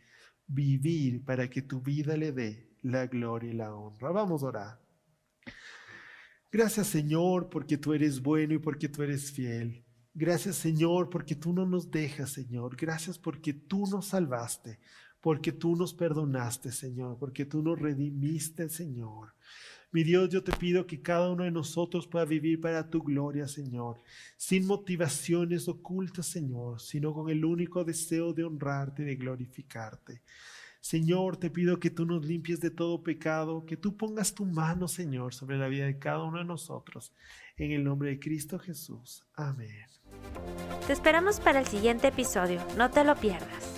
vivir 0.48 1.24
para 1.24 1.48
que 1.48 1.62
tu 1.62 1.80
vida 1.80 2.16
le 2.16 2.32
dé 2.32 2.73
la 2.84 3.06
gloria 3.06 3.50
y 3.50 3.54
la 3.54 3.74
honra. 3.74 4.10
Vamos 4.10 4.42
a 4.42 4.46
orar. 4.46 4.80
Gracias 6.52 6.86
Señor 6.86 7.48
porque 7.48 7.76
tú 7.76 7.92
eres 7.94 8.22
bueno 8.22 8.54
y 8.54 8.58
porque 8.58 8.88
tú 8.88 9.02
eres 9.02 9.32
fiel. 9.32 9.84
Gracias 10.12 10.56
Señor 10.56 11.10
porque 11.10 11.34
tú 11.34 11.52
no 11.52 11.66
nos 11.66 11.90
dejas 11.90 12.30
Señor. 12.30 12.76
Gracias 12.76 13.18
porque 13.18 13.52
tú 13.52 13.86
nos 13.86 14.08
salvaste, 14.08 14.78
porque 15.20 15.50
tú 15.50 15.74
nos 15.74 15.92
perdonaste 15.94 16.70
Señor, 16.70 17.18
porque 17.18 17.44
tú 17.46 17.62
nos 17.62 17.80
redimiste 17.80 18.68
Señor. 18.68 19.34
Mi 19.90 20.02
Dios, 20.02 20.28
yo 20.28 20.42
te 20.42 20.52
pido 20.52 20.86
que 20.86 21.00
cada 21.00 21.30
uno 21.30 21.44
de 21.44 21.52
nosotros 21.52 22.06
pueda 22.06 22.24
vivir 22.24 22.60
para 22.60 22.90
tu 22.90 23.00
gloria, 23.00 23.46
Señor, 23.46 24.02
sin 24.36 24.66
motivaciones 24.66 25.68
ocultas, 25.68 26.26
Señor, 26.26 26.80
sino 26.80 27.14
con 27.14 27.30
el 27.30 27.44
único 27.44 27.84
deseo 27.84 28.32
de 28.32 28.42
honrarte 28.42 29.02
y 29.02 29.06
de 29.06 29.16
glorificarte. 29.16 30.22
Señor, 30.84 31.38
te 31.38 31.48
pido 31.48 31.80
que 31.80 31.88
tú 31.88 32.04
nos 32.04 32.26
limpies 32.26 32.60
de 32.60 32.70
todo 32.70 33.02
pecado, 33.02 33.64
que 33.64 33.74
tú 33.74 33.96
pongas 33.96 34.34
tu 34.34 34.44
mano, 34.44 34.86
Señor, 34.86 35.32
sobre 35.32 35.56
la 35.56 35.66
vida 35.66 35.86
de 35.86 35.98
cada 35.98 36.22
uno 36.22 36.40
de 36.40 36.44
nosotros. 36.44 37.10
En 37.56 37.70
el 37.70 37.82
nombre 37.82 38.10
de 38.10 38.20
Cristo 38.20 38.58
Jesús. 38.58 39.24
Amén. 39.32 39.86
Te 40.86 40.92
esperamos 40.92 41.40
para 41.40 41.60
el 41.60 41.66
siguiente 41.66 42.08
episodio. 42.08 42.60
No 42.76 42.90
te 42.90 43.02
lo 43.02 43.16
pierdas. 43.16 43.73